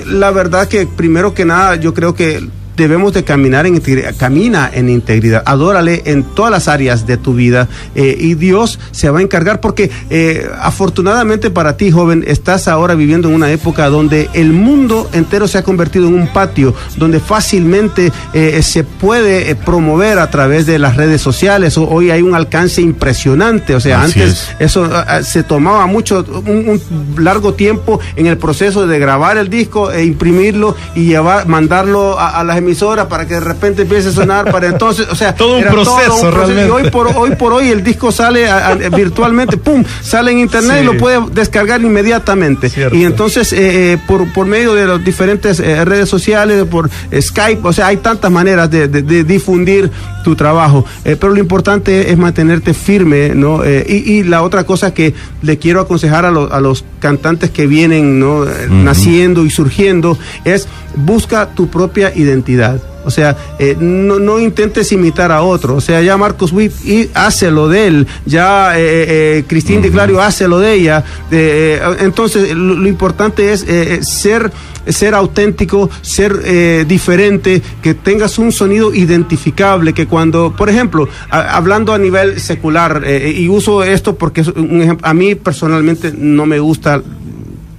[0.08, 2.42] La verdad que primero que nada yo creo que
[2.82, 7.36] debemos de caminar en integridad, camina en integridad, adórale en todas las áreas de tu
[7.36, 12.67] vida eh, y Dios se va a encargar porque eh, afortunadamente para ti joven estás
[12.67, 16.74] ahora viviendo en una época donde el mundo entero se ha convertido en un patio
[16.98, 21.78] donde fácilmente eh, se puede promover a través de las redes sociales.
[21.78, 23.76] Hoy hay un alcance impresionante.
[23.76, 24.89] O sea antes eso
[25.24, 26.82] se tomaba mucho un,
[27.17, 32.39] largo tiempo en el proceso de grabar el disco e imprimirlo y llevar mandarlo a,
[32.39, 35.58] a las emisora para que de repente empiece a sonar para entonces, o sea, todo
[35.58, 38.48] un, proceso, Y hoy por hoy por hoy el disco sale
[38.96, 42.72] virtualmente, pum, sale en internet y lo puede descargar inmediatamente.
[42.94, 47.68] Y entonces eh, eh, por, por medio de las diferentes eh, redes sociales, por Skype,
[47.68, 48.88] o sea, hay tantas maneras de,
[49.24, 49.92] difundir
[50.24, 53.62] tu trabajo, pero lo importante es mantenerte firme, ¿no?
[53.66, 58.46] Y, la otra cosa que le quiero aconsejar a, a los cantantes que vienen, ¿no?
[58.70, 62.82] Naciendo y surgiendo es busca tu propia identidad.
[63.04, 65.76] O sea, eh, no, no, intentes imitar a otro.
[65.76, 68.08] O sea, ya Marcos Witt y hace lo de él.
[68.26, 71.04] Ya eh, eh, Cristín de Clario hace lo de ella.
[71.32, 73.66] entonces, lo, importante es
[74.08, 74.52] ser,
[74.88, 79.94] ser auténtico, ser diferente, que tengas un sonido identificable.
[79.94, 85.08] Que cuando, por ejemplo, hablando a nivel secular, y uso esto porque es un ejemplo,
[85.08, 87.02] a mí personalmente no me gusta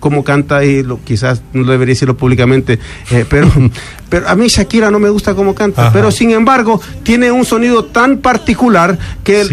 [0.02, 2.80] cómo canta y lo, quizás no debería decirlo públicamente,
[3.12, 3.48] eh, pero,
[4.08, 7.84] pero a mí Shakira no me gusta cómo canta, pero sin embargo tiene un sonido
[7.84, 9.44] tan particular que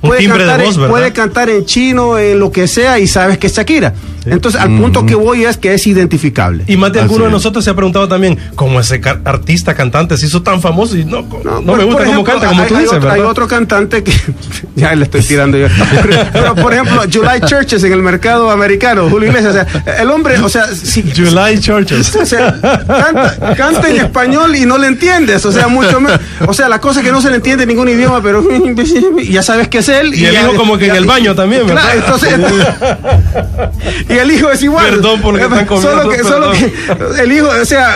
[0.00, 3.54] puede, cantar, en, puede cantar en chino, en lo que sea y sabes que es
[3.54, 3.92] Shakira.
[4.24, 6.64] Entonces al punto que voy es que es identificable.
[6.66, 10.26] Y más de alguno de nosotros se ha preguntado también cómo ese artista cantante se
[10.26, 12.94] hizo tan famoso y no, no, me gusta cómo canta, como tú dices.
[12.94, 14.12] Otro, hay otro cantante que
[14.74, 15.68] ya le estoy tirando yo.
[16.32, 19.65] pero por ejemplo, July Churches en el mercado americano, Julio Iglesias, sea,
[19.98, 22.14] el hombre, o sea, si, July Churches.
[22.26, 22.58] O sea,
[23.56, 26.18] canta, en español y no le entiendes, o sea, mucho menos.
[26.46, 28.42] O sea, la cosa es que no se le entiende ningún idioma, pero
[29.30, 30.14] ya sabes que es él.
[30.14, 31.82] Y, el hijo como que en el baño también, ¿verdad?
[31.82, 32.34] Claro, entonces,
[34.08, 34.86] y el hijo es igual.
[34.86, 36.02] Perdón por lo que están comiendo.
[36.02, 37.94] Solo que, solo que el hijo, o sea,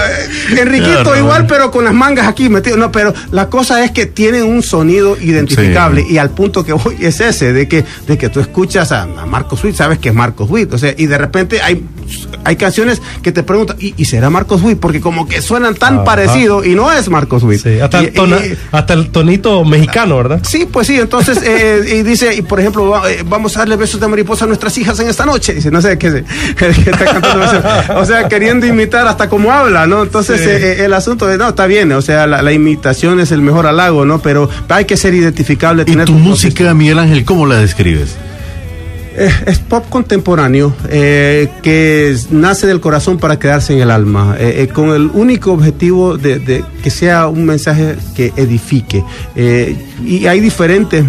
[0.57, 2.77] Enriquito igual, pero con las mangas aquí metido.
[2.77, 6.97] No, pero la cosa es que tienen un sonido identificable y al punto que voy
[7.01, 10.49] es ese, de que, de que tú escuchas a, Marcos Witt, sabes que es Marcos
[10.51, 11.85] Witt, o sea, y de repente hay,
[12.45, 14.79] hay canciones que te preguntan, ¿y, será Marcos Witt?
[14.79, 17.65] Porque como que suenan tan parecidos y no es Marcos Witt.
[18.73, 20.41] hasta, el tonito mexicano, ¿verdad?
[20.43, 24.01] Sí, pues sí, entonces, eh, y dice, y por ejemplo, eh, vamos a darle besos
[24.01, 26.25] de mariposa a nuestras hijas en esta noche, dice, no sé qué,
[26.59, 27.47] está cantando,
[27.97, 30.03] o sea, queriendo imitar hasta como habla, ¿no?
[30.03, 33.67] Entonces, eh, el asunto de, no, está bien, o sea, la, imitación es el mejor
[33.67, 34.21] halago, ¿no?
[34.21, 35.85] Pero hay que ser identificable.
[35.87, 38.17] ¿Y tu música, Miguel Ángel, cómo la describes?
[39.17, 44.69] Es pop contemporáneo eh, que nace del corazón para quedarse en el alma, eh, eh,
[44.69, 49.03] con el único objetivo de, que sea un mensaje que edifique.
[50.05, 51.05] y hay diferentes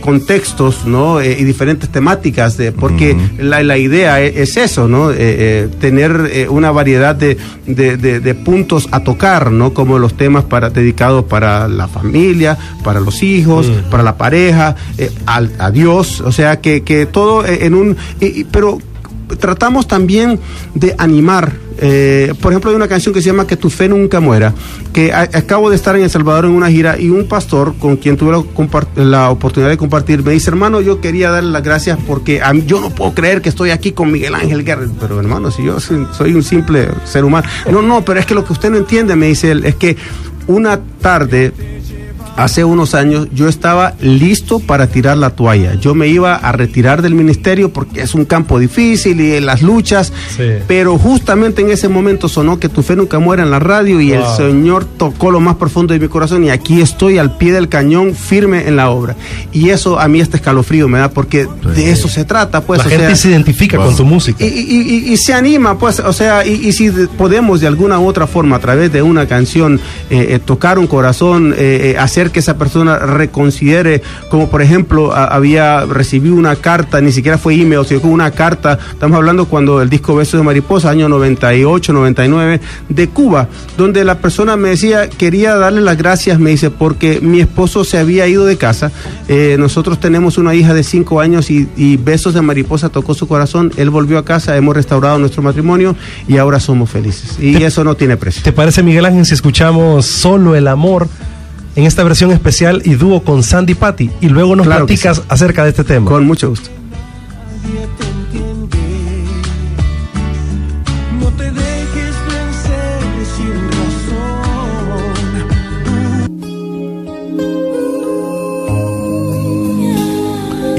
[0.00, 1.22] contextos ¿no?
[1.22, 5.10] y diferentes temáticas, de, porque la, la, idea e, es, eso, ¿no?
[5.10, 9.74] tener una variedad de, de, puntos a tocar, ¿no?
[9.74, 14.76] como los temas para, dedicados para la familia, para los hijos, para la pareja,
[15.26, 17.96] a Dios, o sea que, que todo eh, en un...
[18.50, 18.78] pero
[19.38, 20.38] tratamos también
[20.74, 21.52] de animar.
[21.82, 24.52] Eh, por ejemplo, hay una canción que se llama Que tu fe nunca muera,
[24.92, 28.18] que acabo de estar en El Salvador en una gira y un pastor con quien
[28.18, 28.32] tuve
[28.96, 32.90] la, oportunidad de compartir me dice, hermano, yo quería darle las gracias porque yo no
[32.90, 34.86] puedo creer que estoy aquí con Miguel Ángel Guerra.
[35.00, 37.48] Pero hermano, si yo soy un simple ser humano.
[37.70, 39.96] No, no, pero es que lo que usted no entiende, me dice él, es que
[40.46, 41.52] una tarde
[42.36, 45.74] hace unos años yo estaba listo para tirar la toalla.
[45.74, 49.62] Yo me iba a retirar del ministerio porque es un campo difícil y en las
[49.62, 50.12] luchas,
[50.66, 54.12] pero justamente en ese momento sonó que tu fe nunca muera en la radio y
[54.12, 57.68] el Señor tocó lo más profundo de mi corazón y aquí estoy al pie del
[57.68, 59.16] cañón firme en la obra.
[59.52, 62.78] Y eso a mí este escalofrío me da porque de eso se trata, pues.
[62.78, 64.44] La gente se identifica con tu música.
[64.44, 68.58] Y, se anima, pues, o sea, y, si podemos de alguna u otra forma a
[68.58, 74.02] través de una canción eh, eh, tocar un corazón, eh, hacer que esa persona reconsidere,
[74.28, 79.16] como por ejemplo había recibido una carta, ni siquiera fue email, sino una carta, estamos
[79.16, 84.56] hablando cuando el disco Besos de Mariposa, año 98, 99, de Cuba, donde la persona
[84.56, 88.58] me decía, quería darle las gracias, me dice, porque mi esposo se había ido de
[88.58, 88.92] casa,
[89.28, 93.26] eh, nosotros tenemos una hija de cinco años y, y Besos de Mariposa tocó su
[93.26, 95.96] corazón, él volvió a casa, hemos restaurado nuestro matrimonio
[96.28, 97.38] y ahora somos felices.
[97.40, 98.42] Y eso no tiene precio.
[98.42, 101.08] ¿Te parece, Miguel Ángel, si escuchamos solo el amor?
[101.76, 105.70] En esta versión especial y dúo con Sandy Patty y luego nos platicas acerca de
[105.70, 106.10] este tema.
[106.10, 106.70] Con mucho gusto.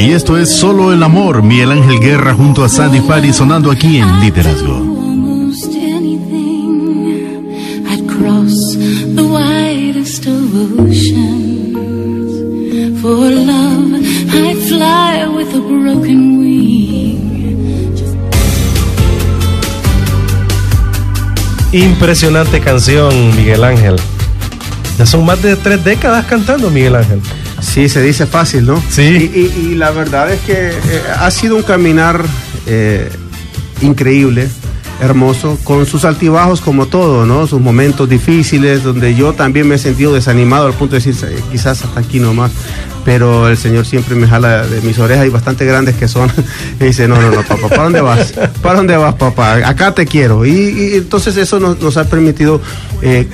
[0.02, 3.98] Y esto es Solo el Amor, Miguel Ángel Guerra junto a Sandy Patty sonando aquí
[3.98, 4.91] en Liderazgo.
[22.02, 23.96] Impresionante canción, Miguel Ángel.
[24.98, 27.22] Ya son más de tres décadas cantando, Miguel Ángel.
[27.60, 28.82] Sí, se dice fácil, ¿no?
[28.90, 29.52] Sí.
[29.56, 32.26] Y, la verdad es que eh, ha sido un caminar
[32.66, 33.08] eh,
[33.84, 34.50] increíble
[35.00, 37.46] hermoso, con sus altibajos como todo, ¿no?
[37.46, 41.16] Sus momentos difíciles, donde yo también me he sentido desanimado al punto de decir,
[41.52, 42.52] quizás hasta aquí nomás,
[43.04, 46.32] pero el Señor siempre me jala de mis orejas y bastante grandes que son,
[46.80, 48.34] y dice, no, no, no, papá, ¿para dónde vas?
[48.62, 49.56] ¿Para dónde vas, papá?
[49.68, 50.46] Acá te quiero.
[50.46, 52.62] Y, entonces eso nos, ha permitido
[53.02, 53.28] eh,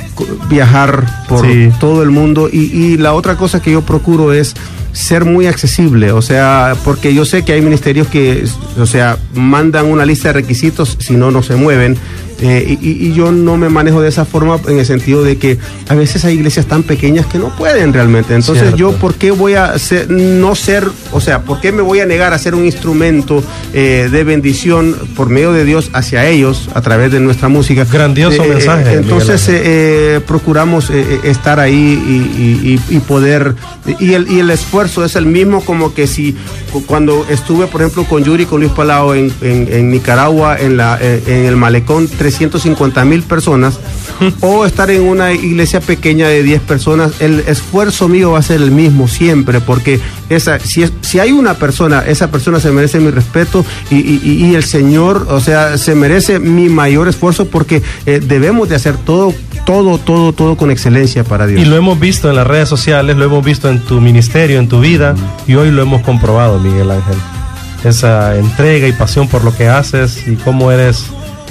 [0.49, 1.45] viajar por
[1.79, 4.55] todo el mundo y, y la otra cosa que yo procuro es
[4.97, 8.43] ser muy accesible, o sea, porque yo sé que hay ministerios que,
[8.79, 11.97] o sea, mandan una lista de requisitos, si no, no se mueven.
[12.39, 15.95] Eh, y, yo no me manejo de esa forma en el sentido de que a
[15.95, 18.35] veces hay iglesias tan pequeñas que no pueden realmente.
[18.35, 19.73] Entonces yo, ¿por qué voy a
[20.09, 24.09] no ser, o sea, por qué me voy a negar a ser un instrumento eh,
[24.11, 27.85] de bendición por medio de Dios hacia ellos a través de nuestra música?
[27.91, 28.93] Grandioso eh, mensaje.
[28.93, 30.91] entonces procuramos
[31.23, 33.55] estar ahí y, poder,
[33.99, 36.35] y el, y el esfuerzo es el mismo como que si
[36.85, 41.45] cuando estuve, por ejemplo, con Yuri, con Luis Palau en, en, Nicaragua, en, la, en
[41.45, 43.79] el malecón, 350 mil personas,
[44.41, 48.61] o estar en una iglesia pequeña de 10 personas, el esfuerzo mío va a ser
[48.61, 53.11] el mismo siempre, porque esa, si, si hay una persona, esa persona se merece mi
[53.11, 58.75] respeto y, el Señor, o sea, se merece mi mayor esfuerzo porque eh, debemos de
[58.75, 59.33] hacer todo,
[59.65, 61.61] todo, todo, todo con excelencia para Dios.
[61.61, 64.67] Y lo hemos visto en las redes sociales, lo hemos visto en tu ministerio, en
[64.67, 65.15] tu vida,
[65.47, 67.15] y hoy lo hemos comprobado, Miguel Ángel.
[67.85, 71.05] Esa entrega y pasión por lo que haces y cómo eres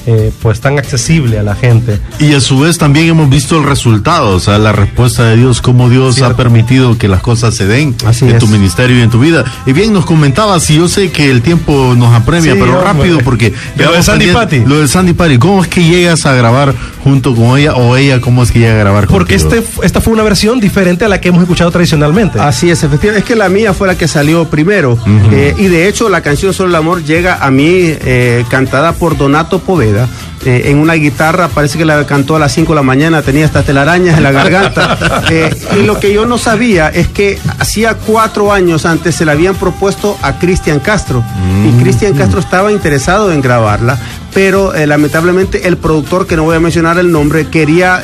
[0.08, 1.98] eh, pues tan accesible a la gente.
[2.20, 5.60] Y a su vez también hemos visto el resultado, o sea, la respuesta de Dios,
[5.60, 9.18] cómo Dios ha permitido que las cosas se den en tu ministerio y en tu
[9.18, 9.44] vida.
[9.66, 13.52] Y bien, nos comentabas, y yo sé que el tiempo nos apremia, pero rápido, porque...
[13.76, 14.60] Lo de Sandy Patty.
[14.64, 18.20] Lo de Sandy Patty, ¿cómo es que llegas a grabar junto con ella o ella,
[18.20, 21.20] cómo es que llega a grabar Porque este, esta fue una versión diferente a la
[21.20, 22.38] que hemos escuchado tradicionalmente.
[22.38, 23.20] Así es, efectivamente.
[23.20, 24.98] Es que la mía fue la que salió primero.
[25.32, 29.16] Eh, y de hecho, la canción Solo el Amor llega a mí eh, cantada por
[29.16, 29.95] Donato Poveda
[30.44, 33.46] eh, en una guitarra, parece que la cantó a las 5 de la mañana, tenía
[33.46, 34.98] hasta telarañas en la garganta.
[35.28, 39.32] Eh, y lo que yo no sabía es que hacía cuatro años antes se la
[39.32, 41.24] habían propuesto a Cristian Castro.
[41.64, 41.80] Y mm.
[41.80, 43.98] Cristian Castro estaba interesado en grabarla,
[44.32, 48.02] pero eh, lamentablemente el productor, que no voy a mencionar el nombre, quería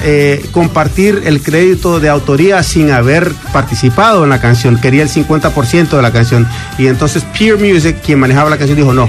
[0.50, 6.02] compartir el crédito de autoría sin haber participado en la canción, quería el 50% de
[6.02, 6.48] la canción.
[6.78, 9.08] Y entonces Peer Music, quien manejaba la canción, dijo, no,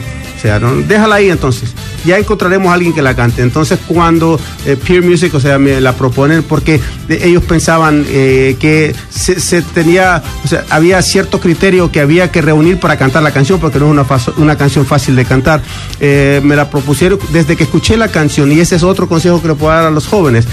[0.88, 1.74] déjala ahí entonces
[2.06, 3.42] ya encontraremos a alguien que la cante.
[3.42, 6.80] Entonces cuando eh, Peer Music, o sea, me la proponen porque
[7.10, 12.80] ellos pensaban eh, que se, tenía, o sea, había cierto criterio que había que reunir
[12.80, 14.06] para cantar la canción porque no es una,
[14.38, 15.62] una canción fácil de cantar.
[16.00, 19.48] Eh, me la propusieron desde que escuché la canción y ese es otro consejo que
[19.50, 20.48] le puedo dar a los jóvenes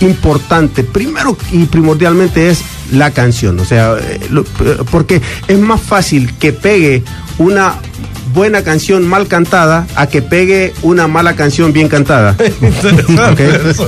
[0.00, 2.62] importante, primero y primordialmente es
[2.92, 3.96] la canción, o sea,
[4.90, 7.02] porque es más fácil que pegue
[7.38, 7.76] una
[8.36, 12.36] buena canción mal cantada a que pegue una mala canción bien cantada.
[13.58, 13.78] es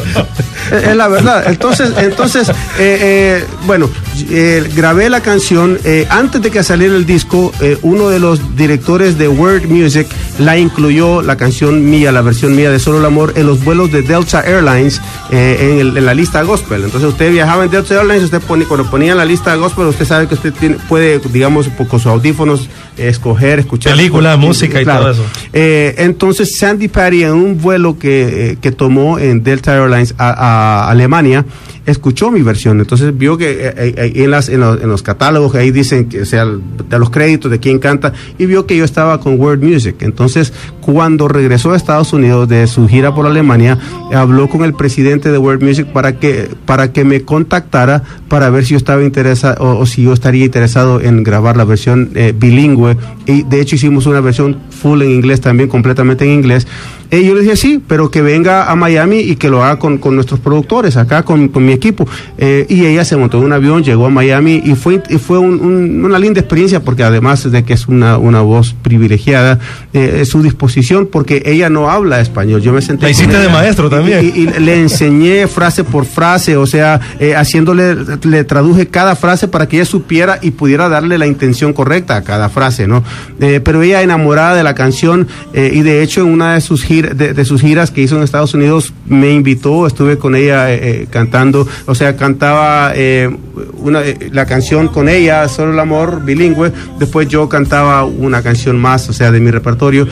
[0.96, 1.44] la verdad.
[1.48, 3.90] Entonces, entonces eh, eh, bueno,
[4.30, 5.78] eh, grabé la canción
[6.08, 7.52] antes de que saliera el disco.
[7.82, 10.06] uno de los directores de Word Music
[10.38, 13.92] la incluyó, la canción mía, la versión mía de Solo el Amor, en los vuelos
[13.92, 16.84] de Delta Airlines en, la lista gospel.
[16.84, 20.26] Entonces, usted viajaba en Delta Airlines, usted pone, cuando ponía la lista gospel, usted sabe
[20.26, 20.54] que usted
[20.88, 23.94] puede, digamos, con sus audífonos escoger, escuchar.
[23.94, 25.24] Película, música y todo eso.
[25.52, 30.30] Eh, entonces, Sandy Patty, en un vuelo que, eh, que tomó en Delta Airlines a,
[30.30, 31.44] a Alemania,
[31.90, 32.80] escuchó mi versión.
[32.80, 36.44] Entonces vio que eh, eh, eh, en, las, en, los, catálogos ahí dicen que sea
[36.44, 39.96] de los créditos de quién canta y vio que yo estaba con World Music.
[40.00, 40.52] Entonces
[40.90, 43.76] cuando regresó a Estados Unidos de su gira por Alemania,
[44.10, 48.64] habló con el presidente de World Music para que, para que me contactara para ver
[48.64, 52.96] si yo estaba interesado o, si yo estaría interesado en grabar la versión bilingüe.
[53.26, 56.66] Y de hecho hicimos una versión full en inglés también, completamente en inglés.
[57.10, 60.00] Y yo le dije sí, pero que venga a Miami y que lo haga con,
[60.14, 62.06] nuestros productores, acá con, mi equipo.
[62.38, 65.38] Eh, y ella se montó en un avión, llegó a Miami y fue, y fue
[65.38, 69.58] una linda experiencia porque además de que es una, una voz privilegiada,
[69.92, 70.77] eh, su disposición
[71.10, 72.60] porque ella no habla español.
[72.60, 73.04] Yo me senté...
[73.04, 74.32] La hiciste de maestro también.
[74.34, 79.68] Y, le enseñé frase por frase, o sea, eh, haciéndole, le traduje cada frase para
[79.68, 83.04] que ella supiera y pudiera darle la intención correcta a cada frase, ¿no?
[83.38, 87.44] pero ella enamorada de la canción y de hecho en una de sus giras de,
[87.44, 91.66] sus giras que hizo en Estados Unidos, me invitó, estuve con ella eh, eh, cantando,
[91.86, 93.34] o sea, cantaba eh,
[93.78, 99.08] una, la canción con ella, Solo el Amor, bilingüe, después yo cantaba una canción más,
[99.08, 100.06] o sea, de mi repertorio,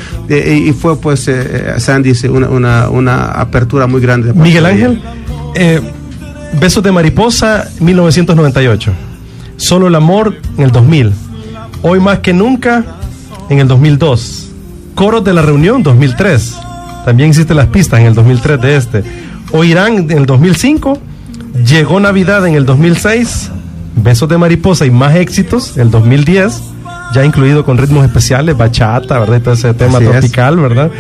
[0.58, 1.30] y fue pues,
[1.78, 4.32] Sandy, una, una, una, apertura muy grande.
[4.32, 5.00] Miguel Ángel,
[6.60, 8.92] Besos de Mariposa, 1998.
[9.56, 11.12] Solo el Amor, en el 2000.
[11.82, 12.84] Hoy más que nunca,
[13.50, 14.50] en el 2002.
[14.94, 16.56] Coros de la Reunión, 2003.
[17.04, 19.04] También existen las pistas en el 2003 de este.
[19.52, 20.98] Oirán en el 2005.
[21.66, 23.50] Llegó Navidad en el 2006.
[23.96, 26.62] Besos de Mariposa y más éxitos, el 2010.
[27.12, 29.40] Ya incluido con ritmos especiales, bachata, ¿verdad?
[29.40, 30.90] todo ese tema tropical, ¿verdad?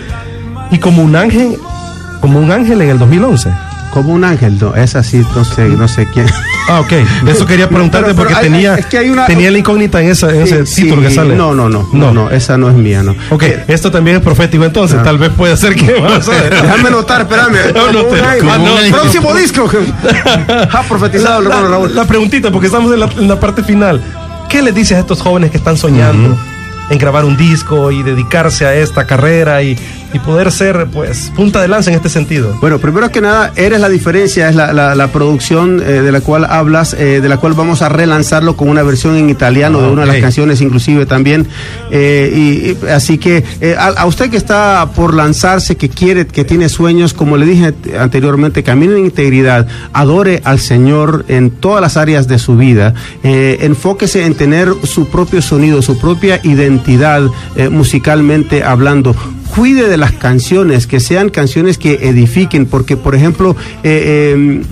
[0.70, 1.56] Y como un ángel,
[2.20, 3.50] como un ángel en el 2011
[3.96, 6.26] como un ángel, no, es así, no sé, no sé quién.
[6.68, 6.92] Ah, ok,
[7.28, 8.76] eso quería preguntarte porque tenía,
[9.26, 11.34] tenía la incógnita en, esa, en ese título que sale.
[11.34, 13.14] No, no, no, no, no, esa no es mía, no.
[13.30, 15.02] Ok, esto también es profético entonces, ah.
[15.02, 15.86] tal vez puede ser que...
[16.50, 17.72] Déjame notar, espérame.
[17.74, 19.66] No, el próximo disco.
[20.70, 21.94] ha profetizado la, hermano Raúl.
[21.94, 24.02] La preguntita, porque estamos en la, parte final.
[24.48, 26.36] ¿Qué les dices a estos jóvenes que están soñando?
[26.88, 29.76] en grabar un disco y dedicarse a esta carrera y,
[30.16, 32.56] y poder ser pues punta de lanza en este sentido?
[32.60, 36.94] Bueno, primero que nada, Eres la diferencia, es la, producción eh, de la cual hablas,
[36.94, 40.08] eh, de la cual vamos a relanzarlo con una versión en italiano de una de
[40.08, 41.46] las canciones inclusive también.
[41.90, 43.44] Eh, y, así que
[43.78, 48.62] a, usted que está por lanzarse, que quiere, que tiene sueños, como le dije anteriormente,
[48.62, 54.34] camine en integridad, adore al Señor en todas las áreas de su vida, enfóquese en
[54.34, 57.22] tener su propio sonido, su propia identidad
[57.70, 59.14] musicalmente hablando
[59.56, 64.62] cuide de las canciones, que sean canciones que edifiquen, porque por ejemplo, eh, eh,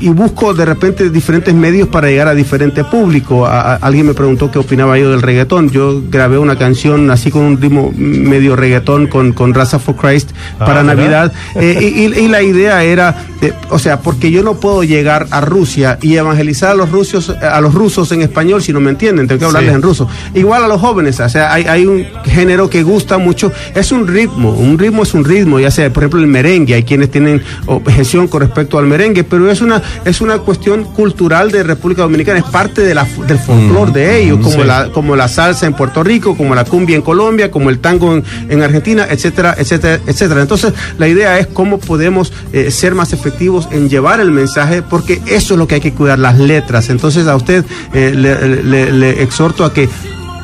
[0.00, 3.46] y busco de repente diferentes medios para llegar a diferente público.
[3.46, 5.70] alguien me preguntó qué opinaba yo del reggaetón.
[5.70, 10.30] Yo grabé una canción así con un ritmo medio reggaetón con, con Raza for Christ
[10.58, 11.32] ah, para Navidad.
[11.54, 15.98] Eh, y, la idea era, eh, o sea, porque yo no puedo llegar a Rusia
[16.00, 19.40] y evangelizar a los rusos, a los rusos en español si no me entienden, tengo
[19.40, 20.08] que hablarles en ruso.
[20.34, 24.06] Igual a los jóvenes, o sea, hay, hay un género que gusta mucho, es un
[24.06, 27.42] ritmo, un ritmo es un ritmo, ya sea, por ejemplo, el merengue, hay quienes tienen
[27.66, 32.38] objeción con respecto al merengue, pero es una es una cuestión cultural de República Dominicana,
[32.38, 35.74] es parte de la, del folclore de mm, ellos, como, la, como la salsa en
[35.74, 40.40] Puerto Rico, como la cumbia en Colombia, como el tango en, Argentina, etcétera, etcétera, etcétera.
[40.40, 43.25] Entonces, la idea es cómo podemos eh, ser más efectivos
[43.70, 46.90] en llevar el mensaje, porque eso es lo que hay que cuidar, las letras.
[46.90, 49.88] Entonces, a usted eh, le exhorto a que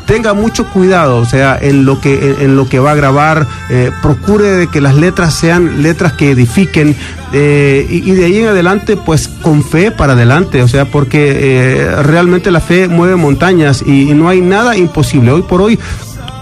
[0.07, 3.91] tenga mucho cuidado, o sea, en lo que, en, lo que va a grabar, eh,
[4.03, 6.97] procure de que las letras sean letras que edifiquen
[7.33, 12.51] eh, y, de ahí en adelante, pues con fe para adelante, o sea, porque realmente
[12.51, 15.30] la fe mueve montañas y, no hay nada imposible.
[15.30, 15.78] Hoy por hoy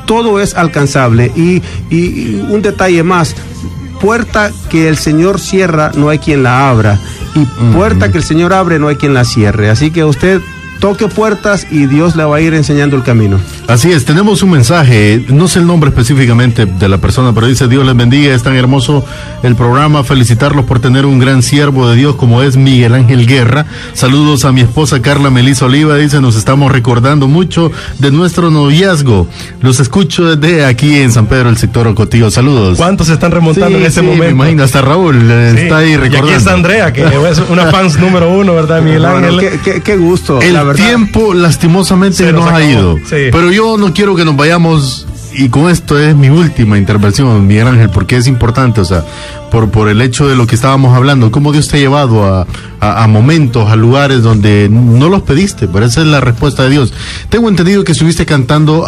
[0.06, 1.62] todo es alcanzable y
[2.48, 3.36] un detalle más,
[4.00, 6.98] puerta que el Señor cierra, no hay quien la abra.
[7.34, 9.70] Y puerta que el Señor abre, no hay quien la cierre.
[9.70, 10.40] Así que usted
[10.80, 13.38] toque puertas y Dios le va a ir enseñando el camino.
[13.70, 17.68] Así es, tenemos un mensaje, no sé el nombre específicamente de la persona, pero dice
[17.68, 19.04] Dios les bendiga, es tan hermoso
[19.44, 23.66] el programa, felicitarlos por tener un gran siervo de Dios como es Miguel Ángel Guerra.
[23.92, 29.28] Saludos a mi esposa Carla Melisa Oliva, dice, nos estamos recordando mucho de nuestro noviazgo.
[29.60, 32.28] Los escucho desde aquí en San Pedro, el sector Ocotillo.
[32.32, 32.76] Saludos.
[32.76, 34.24] ¿Cuántos se están remontando en este momento?
[34.24, 36.26] Me imagino, hasta Raúl eh, está ahí recordando.
[36.26, 39.60] Y aquí está Andrea, que es una fans número uno, ¿verdad, Miguel Ángel?
[39.84, 40.40] qué, gusto.
[40.42, 42.96] El tiempo lastimosamente nos, ha ido.
[43.08, 47.68] Pero yo no quiero que nos vayamos y con esto es mi última intervención, Miguel
[47.68, 49.04] Ángel, porque es importante, o sea,
[49.50, 52.46] por, por el hecho de lo que estábamos hablando, cómo Dios te ha llevado a,
[52.80, 56.92] a, momentos, a lugares donde no los pediste, pero esa es la respuesta de Dios.
[57.28, 58.86] Tengo entendido que estuviste cantando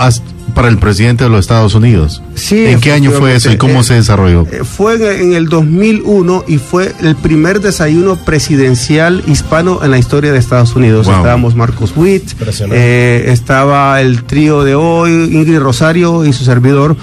[0.55, 2.23] para el presidente de los Estados Unidos.
[2.35, 2.67] Sí.
[2.67, 4.47] ¿En qué año fue eso y cómo eh, se desarrolló?
[4.51, 10.33] Eh, fue en el 2001 y fue el primer desayuno presidencial hispano en la historia
[10.33, 11.07] de Estados Unidos.
[11.07, 12.33] Estábamos Marcos Witt,
[12.71, 16.97] eh, estaba el trío de hoy, Ingrid Rosario y su servidor.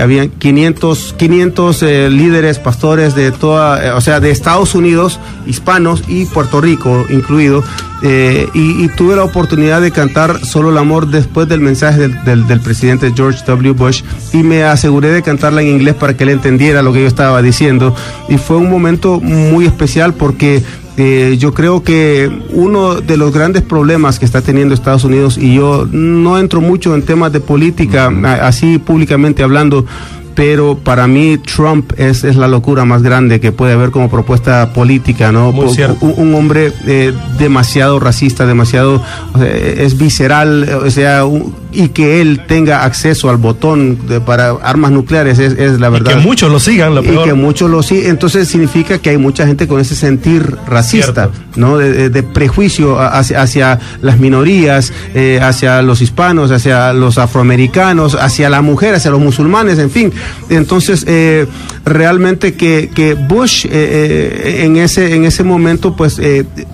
[0.00, 6.60] habían 500, 500 líderes, pastores de toda, o sea, de Estados Unidos, hispanos y Puerto
[6.60, 7.62] Rico incluido.
[8.02, 13.12] y, tuve la oportunidad de cantar Solo el Amor después del mensaje del, del presidente
[13.14, 13.72] George W.
[13.72, 14.02] Bush
[14.32, 17.40] y me aseguré de cantarla en inglés para que él entendiera lo que yo estaba
[17.40, 17.94] diciendo.
[18.28, 20.64] Y fue un momento muy especial porque
[20.98, 25.54] eh, yo creo que uno de los grandes problemas que está teniendo Estados Unidos, y
[25.54, 28.12] yo no entro mucho en temas de política,
[28.42, 29.86] así públicamente hablando,
[30.34, 34.72] pero para mí Trump es, es, la locura más grande que puede haber como propuesta
[34.72, 35.50] política, ¿no?
[35.50, 39.02] Un, hombre eh, demasiado racista, demasiado,
[39.44, 41.24] es visceral, o sea,
[41.72, 46.12] y que él tenga acceso al botón para armas nucleares es, es la verdad.
[46.12, 47.26] Y que muchos lo sigan, lo peor.
[47.26, 51.30] Y que muchos lo sigan, entonces significa que hay mucha gente con ese sentir racista,
[51.56, 51.78] ¿no?
[51.78, 58.62] De, prejuicio hacia, hacia, las minorías, eh, hacia los hispanos, hacia los afroamericanos, hacia la
[58.62, 60.12] mujer, hacia los musulmanes, en fin.
[60.50, 61.46] Entonces, eh,
[61.84, 66.20] realmente que, que Bush eh, en, ese, en ese momento pues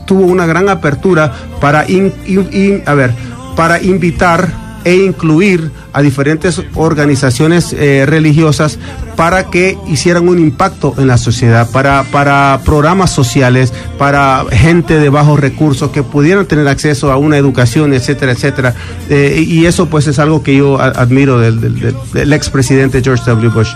[0.07, 3.13] tuvo una gran apertura para, a ver,
[3.57, 8.79] para invitar e incluir a diferentes organizaciones eh, religiosas
[9.17, 15.09] para que hicieran un impacto en la sociedad, para, para programas sociales, para gente de
[15.09, 18.75] bajos recursos que pudieran tener acceso a una educación, etcétera, etcétera.
[19.11, 23.49] Eh, y eso pues es algo que yo admiro del, del, del expresidente George W.
[23.49, 23.73] Bush.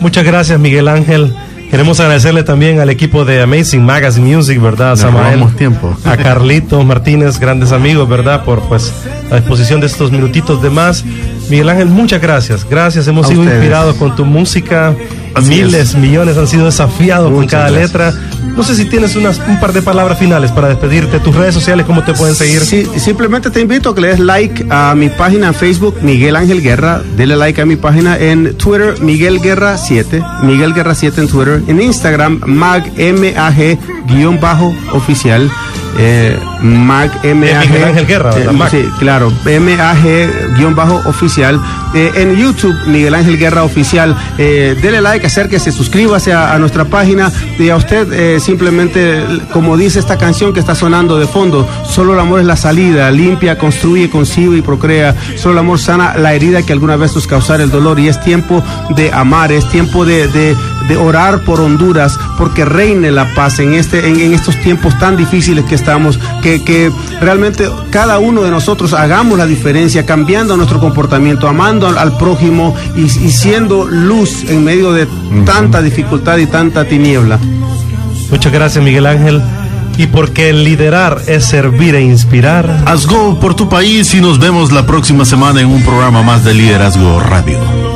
[0.00, 1.34] Muchas gracias, Miguel Ángel.
[1.74, 4.94] Queremos agradecerle también al equipo de Amazing Magazine Music, ¿verdad?
[4.94, 5.92] Samael, tiempo.
[6.04, 8.44] A Carlito Martínez, grandes amigos, ¿verdad?
[8.44, 8.92] Por pues
[9.28, 11.04] la exposición de estos minutitos de más.
[11.50, 12.64] Miguel Ángel, muchas gracias.
[12.64, 14.94] Gracias, hemos sido inspirados con tu música
[15.42, 18.12] Miles, millones han sido desafiados con cada letra.
[18.56, 21.18] No sé si tienes unas, un par de palabras finales para despedirte.
[21.18, 22.60] Tus redes sociales, ¿cómo te pueden seguir?
[22.60, 26.36] Sí, simplemente te invito a que le des like a mi página en Facebook, Miguel
[26.36, 27.02] Ángel Guerra.
[27.16, 30.22] Dele like a mi página en Twitter, Miguel Guerra 7.
[30.42, 31.62] Miguel Guerra 7 en Twitter.
[31.66, 35.50] En Instagram, mag, M-A-G, guion bajo oficial.
[35.98, 41.60] Eh, Mag Miguel Ángel Guerra, eh, Sí, claro, MAG guion bajo oficial.
[41.94, 44.16] Eh, en YouTube, Miguel Ángel Guerra Oficial.
[44.38, 47.30] Eh, dele like, acérquese, suscríbase a, a nuestra página.
[47.58, 52.14] Y a usted eh, simplemente, como dice esta canción que está sonando de fondo, solo
[52.14, 55.14] el amor es la salida, limpia, construye, concibe y procrea.
[55.36, 58.00] Solo el amor sana la herida que alguna vez nos causara el dolor.
[58.00, 58.64] Y es tiempo
[58.96, 60.56] de amar, es tiempo de, de,
[60.88, 65.16] de orar por Honduras, porque reine la paz en, este, en, en estos tiempos tan
[65.16, 66.90] difíciles que estamos, que, que
[67.20, 72.74] realmente cada uno de nosotros hagamos la diferencia, cambiando nuestro comportamiento, amando al, al prójimo
[72.96, 75.44] y, y, siendo luz en medio de uh -huh.
[75.44, 77.38] tanta dificultad y tanta tiniebla.
[78.30, 79.42] Muchas gracias, Miguel Ángel.
[79.96, 82.82] Y porque liderar es servir e inspirar.
[82.86, 86.44] Haz go por tu país y nos vemos la próxima semana en un programa más
[86.44, 87.93] de Liderazgo Radio.